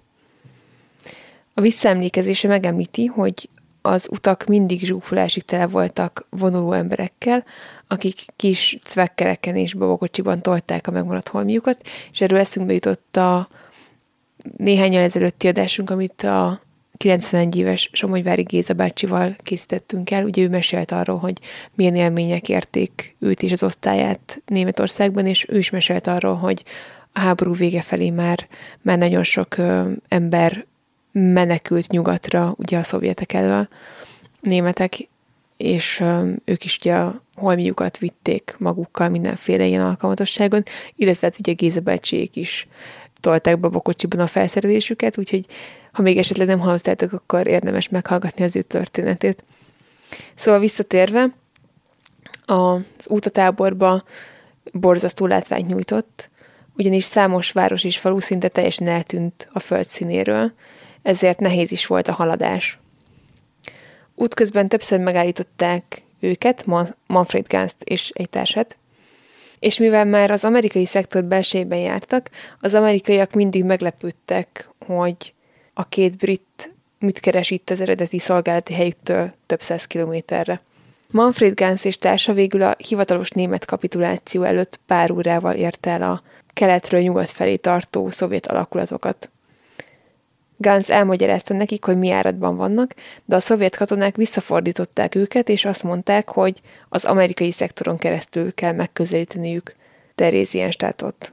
[1.54, 3.48] A visszaemlékezése megemlíti, hogy
[3.82, 7.44] az utak mindig zsúfolásig tele voltak vonuló emberekkel,
[7.86, 13.48] akik kis cvekkereken és babakocsiban tolták a megmaradt holmiukat, és erről eszünkbe jutott a
[14.56, 16.60] néhány ezelőtti adásunk, amit a
[16.96, 20.24] 91 éves Somogyvári Géza bácsival készítettünk el.
[20.24, 21.38] Ugye ő mesélt arról, hogy
[21.74, 26.64] milyen élmények érték őt és az osztályát Németországban, és ő is mesélt arról, hogy
[27.12, 28.48] a háború vége felé már,
[28.82, 30.66] már nagyon sok ö, ember
[31.12, 33.68] menekült nyugatra, ugye a szovjetek elől,
[34.40, 35.08] németek,
[35.56, 36.02] és
[36.44, 40.62] ők is ugye a holmiukat vitték magukkal mindenféle ilyen alkalmatosságon,
[40.96, 42.66] illetve hát ugye Géza bácsiék is
[43.20, 45.46] tolták babakocsiban a felszerelésüket, úgyhogy
[45.92, 49.44] ha még esetleg nem hallottátok, akkor érdemes meghallgatni az ő történetét.
[50.34, 51.34] Szóval visszatérve,
[52.44, 54.04] az útatáborba
[54.72, 56.30] borzasztó látványt nyújtott,
[56.76, 60.52] ugyanis számos város és falu szinte teljesen eltűnt a föld színéről.
[61.02, 62.78] Ezért nehéz is volt a haladás.
[64.14, 66.64] Útközben többször megállították őket,
[67.06, 68.76] Manfred Ganst és egy társat,
[69.58, 72.30] és mivel már az amerikai szektor belsejében jártak,
[72.60, 75.34] az amerikaiak mindig meglepődtek, hogy
[75.74, 80.60] a két brit mit keres itt az eredeti szolgálati helyüktől több száz kilométerre.
[81.10, 86.22] Manfred Gans és társa végül a hivatalos német kapituláció előtt pár órával ért el a
[86.52, 89.30] keletről nyugat felé tartó szovjet alakulatokat.
[90.62, 92.94] Gans elmagyarázta nekik, hogy mi áradban vannak,
[93.24, 98.72] de a szovjet katonák visszafordították őket, és azt mondták, hogy az amerikai szektoron keresztül kell
[98.72, 99.74] megközelíteniük
[100.14, 101.32] Terézienstátot.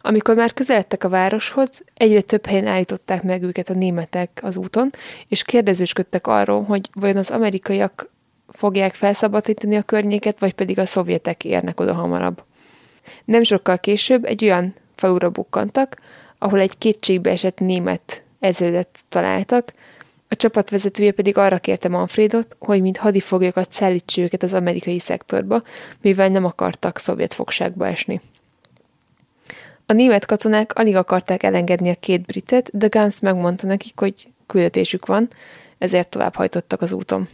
[0.00, 4.90] Amikor már közeledtek a városhoz, egyre több helyen állították meg őket a németek az úton,
[5.28, 8.10] és kérdezősködtek arról, hogy vajon az amerikaiak
[8.48, 12.42] fogják felszabadítani a környéket, vagy pedig a szovjetek érnek oda hamarabb.
[13.24, 15.96] Nem sokkal később egy olyan falura bukkantak,
[16.38, 19.72] ahol egy kétségbe esett német ezredet találtak,
[20.28, 25.62] a csapatvezetője pedig arra kérte Manfredot, hogy mint hadifoglyokat szállítsa őket az amerikai szektorba,
[26.00, 28.20] mivel nem akartak szovjet fogságba esni.
[29.86, 35.06] A német katonák alig akarták elengedni a két britet, de Gans megmondta nekik, hogy küldetésük
[35.06, 35.28] van,
[35.78, 37.28] ezért tovább hajtottak az úton.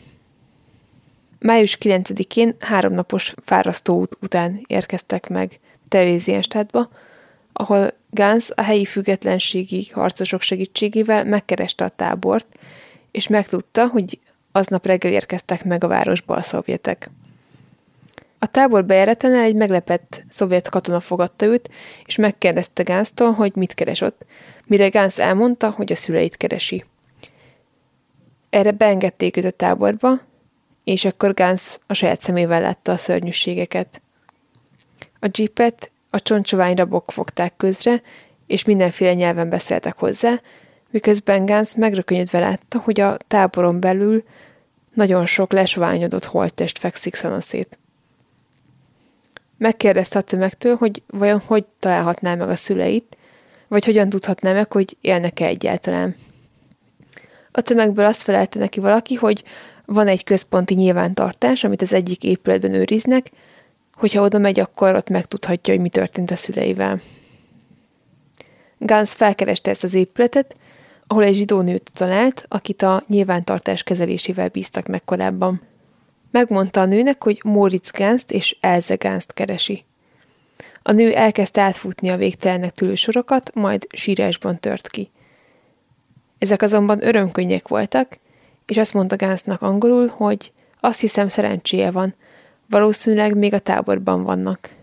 [1.38, 6.88] Május 9-én háromnapos fárasztó út után érkeztek meg Terézienstadtba,
[7.56, 12.46] ahol Gans a helyi függetlenségi harcosok segítségével megkereste a tábort,
[13.10, 14.18] és megtudta, hogy
[14.52, 17.10] aznap reggel érkeztek meg a városba a szovjetek.
[18.38, 21.70] A tábor bejáratánál egy meglepett szovjet katona fogadta őt,
[22.04, 24.24] és megkérdezte Gánztól, hogy mit keres ott,
[24.64, 26.84] mire Gánz elmondta, hogy a szüleit keresi.
[28.50, 30.20] Erre beengedték őt a táborba,
[30.84, 34.02] és akkor Gánz a saját szemével látta a szörnyűségeket.
[35.20, 38.02] A jeepet a csontsovány rabok fogták közre,
[38.46, 40.40] és mindenféle nyelven beszéltek hozzá,
[40.90, 44.24] miközben Gánz megrökönyödve látta, hogy a táboron belül
[44.92, 47.78] nagyon sok lesoványodott holttest fekszik szanaszét.
[49.58, 53.16] Megkérdezte a tömegtől, hogy vajon hogy találhatná meg a szüleit,
[53.68, 56.16] vagy hogyan tudhatná meg, hogy élnek-e egyáltalán.
[57.50, 59.44] A tömegből azt felelte neki valaki, hogy
[59.84, 63.30] van egy központi nyilvántartás, amit az egyik épületben őriznek,
[63.94, 67.00] hogyha oda megy, akkor ott megtudhatja, hogy mi történt a szüleivel.
[68.78, 70.56] Gans felkereste ezt az épületet,
[71.06, 75.62] ahol egy zsidó nőt talált, akit a nyilvántartás kezelésével bíztak meg korábban.
[76.30, 79.84] Megmondta a nőnek, hogy Moritz Gánzt és Elze Gánzt keresi.
[80.82, 85.10] A nő elkezdte átfutni a végtelennek tűlő sorokat, majd sírásban tört ki.
[86.38, 88.18] Ezek azonban örömkönnyek voltak,
[88.66, 92.14] és azt mondta Gánznak angolul, hogy azt hiszem szerencséje van,
[92.66, 94.74] valószínűleg még a táborban vannak.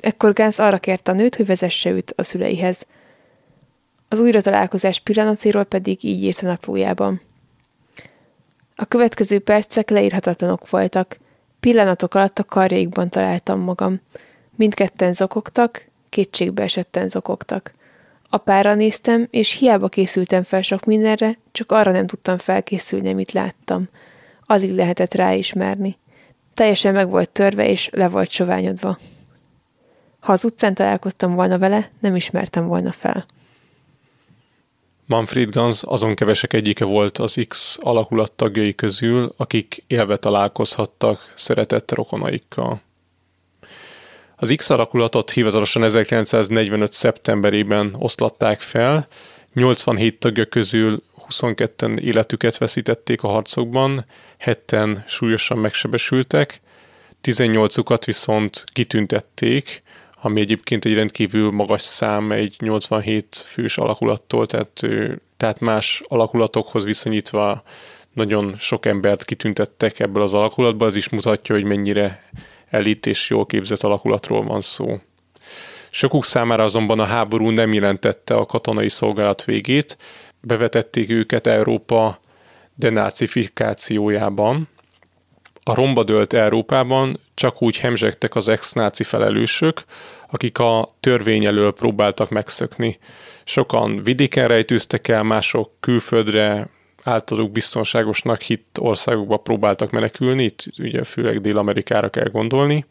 [0.00, 2.86] Ekkor Gánz arra kérte a nőt, hogy vezesse őt a szüleihez.
[4.08, 7.20] Az újra találkozás pillanatéről pedig így írt a naplójában.
[8.76, 11.18] A következő percek leírhatatlanok voltak.
[11.60, 14.00] Pillanatok alatt a karjaikban találtam magam.
[14.56, 17.74] Mindketten zokogtak, kétségbe esetten zokogtak.
[18.28, 23.88] Apára néztem, és hiába készültem fel sok mindenre, csak arra nem tudtam felkészülni, amit láttam.
[24.46, 25.96] Alig lehetett ráismerni.
[26.56, 28.98] Teljesen meg volt törve, és le volt soványodva.
[30.20, 33.26] Ha az utcán találkoztam volna vele, nem ismertem volna fel.
[35.06, 41.94] Manfred Gans azon kevesek egyike volt az X alakulat tagjai közül, akik élve találkozhattak szeretett
[41.94, 42.80] rokonaikkal.
[44.36, 46.92] Az X alakulatot hivatalosan 1945.
[46.92, 49.06] szeptemberében oszlatták fel,
[49.54, 54.04] 87 tagja közül 22-en életüket veszítették a harcokban,
[54.44, 56.60] 7-en súlyosan megsebesültek,
[57.22, 59.82] 18-ukat viszont kitüntették,
[60.22, 64.82] ami egyébként egy rendkívül magas szám egy 87 fős alakulattól, tehát,
[65.36, 67.62] tehát más alakulatokhoz viszonyítva
[68.12, 72.22] nagyon sok embert kitüntettek ebből az alakulatból, ez is mutatja, hogy mennyire
[72.70, 75.00] elit és jól képzett alakulatról van szó.
[75.90, 79.96] Sokuk számára azonban a háború nem jelentette a katonai szolgálat végét,
[80.46, 82.20] bevetették őket Európa
[82.74, 84.68] denácifikációjában.
[85.62, 89.84] A romba dölt Európában csak úgy hemzsegtek az ex-náci felelősök,
[90.30, 92.98] akik a törvény elől próbáltak megszökni.
[93.44, 96.68] Sokan vidéken rejtőztek el, mások külföldre
[97.02, 102.84] általuk biztonságosnak hit országokba próbáltak menekülni, itt ugye főleg Dél-Amerikára kell gondolni,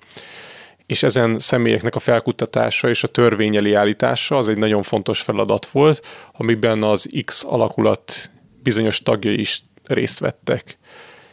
[0.86, 6.08] és ezen személyeknek a felkutatása és a törvényeli állítása az egy nagyon fontos feladat volt,
[6.32, 8.30] amiben az X alakulat
[8.64, 10.78] bizonyos tagjai is részt vettek.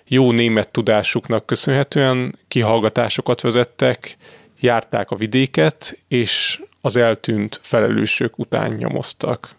[0.04, 4.16] Jó német tudásuknak köszönhetően kihallgatásokat vezettek,
[4.60, 9.50] járták a vidéket, és az eltűnt felelősök után nyomoztak.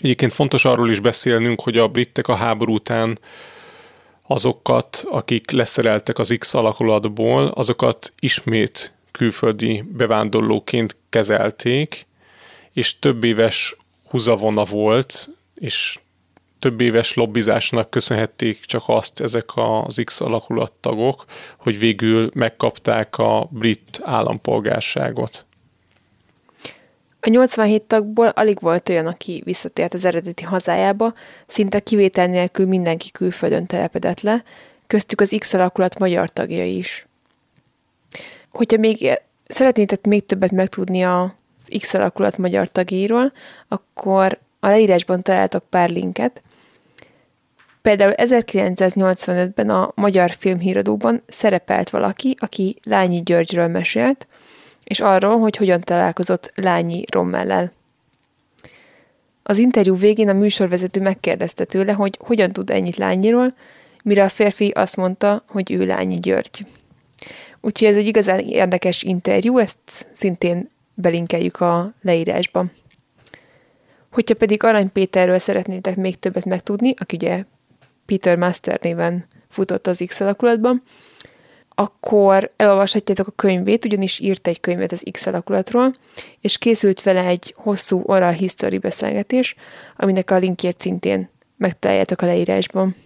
[0.00, 3.18] Egyébként fontos arról is beszélnünk, hogy a britek a háború után
[4.32, 12.06] azokat, akik leszereltek az X alakulatból, azokat ismét külföldi bevándorlóként kezelték,
[12.72, 13.76] és több éves
[14.08, 15.98] húzavona volt, és
[16.58, 21.24] több éves lobbizásnak köszönhették csak azt ezek az X alakulattagok,
[21.56, 25.46] hogy végül megkapták a brit állampolgárságot.
[27.24, 31.14] A 87 tagból alig volt olyan, aki visszatért az eredeti hazájába,
[31.46, 34.42] szinte kivétel nélkül mindenki külföldön telepedett le,
[34.86, 37.06] köztük az X alakulat magyar tagjai is.
[38.50, 41.30] Hogyha még szeretnétek még többet megtudni az
[41.78, 43.32] X alakulat magyar tagjairól,
[43.68, 46.42] akkor a leírásban találtok pár linket.
[47.82, 54.26] Például 1985-ben a Magyar Filmhíradóban szerepelt valaki, aki Lányi Györgyről mesélt,
[54.92, 57.72] és arról, hogy hogyan találkozott Lányi Rommellel.
[59.42, 63.54] Az interjú végén a műsorvezető megkérdezte tőle, hogy hogyan tud ennyit Lányiról,
[64.04, 66.66] mire a férfi azt mondta, hogy ő Lányi György.
[67.60, 72.64] Úgyhogy ez egy igazán érdekes interjú, ezt szintén belinkeljük a leírásba.
[74.10, 77.44] Hogyha pedig Arany Péterről szeretnétek még többet megtudni, aki ugye
[78.06, 80.82] Peter Master néven futott az X alakulatban,
[81.74, 85.94] akkor elolvashatjátok a könyvét, ugyanis írt egy könyvet az X alakulatról,
[86.40, 89.54] és készült vele egy hosszú oral history beszélgetés,
[89.96, 92.96] aminek a linkjét szintén megtaláljátok a leírásban.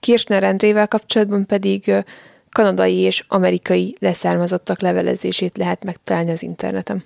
[0.00, 2.04] Kirchner Endrével kapcsolatban pedig
[2.50, 7.04] kanadai és amerikai leszármazottak levelezését lehet megtalálni az interneten.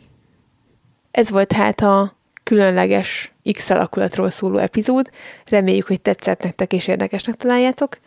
[1.11, 5.11] Ez volt hát a különleges X alakulatról szóló epizód.
[5.47, 7.99] Reméljük, hogy tetszett nektek és érdekesnek találjátok.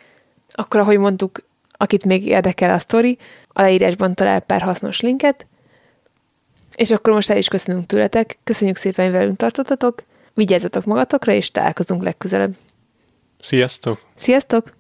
[0.52, 1.40] Akkor, ahogy mondtuk,
[1.82, 3.18] akit még érdekel a sztori,
[3.48, 5.46] a leírásban talál pár hasznos linket.
[6.76, 8.38] És akkor most el is köszönünk tőletek.
[8.44, 10.04] Köszönjük szépen, hogy velünk tartottatok.
[10.34, 12.56] Vigyázzatok magatokra, és találkozunk legközelebb.
[13.40, 14.02] Sziasztok!
[14.16, 14.74] Sziasztok!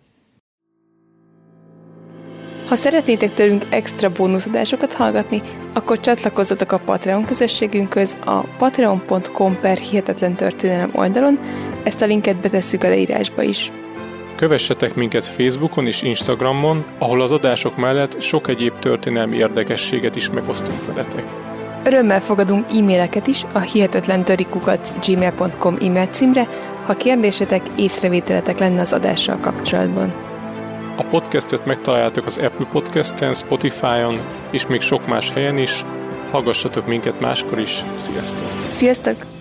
[2.67, 5.41] Ha szeretnétek tőlünk extra bónuszadásokat hallgatni,
[5.73, 11.39] akkor csatlakozzatok a Patreon közösségünkhöz a patreon.com per hihetetlen történelem oldalon,
[11.83, 13.71] ezt a linket betesszük a leírásba is.
[14.41, 20.85] Kövessetek minket Facebookon és Instagramon, ahol az adások mellett sok egyéb történelmi érdekességet is megosztunk
[20.85, 21.23] veletek.
[21.83, 24.23] Örömmel fogadunk e-maileket is a hihetetlen
[25.05, 26.47] gmail.com e-mail címre,
[26.85, 30.13] ha kérdésetek, észrevételetek lenne az adással kapcsolatban.
[30.95, 34.17] A podcastet megtaláljátok az Apple Podcast-en, Spotify-on
[34.49, 35.85] és még sok más helyen is.
[36.31, 37.83] Hallgassatok minket máskor is.
[37.95, 38.47] Sziasztok!
[38.71, 39.40] Sziasztok!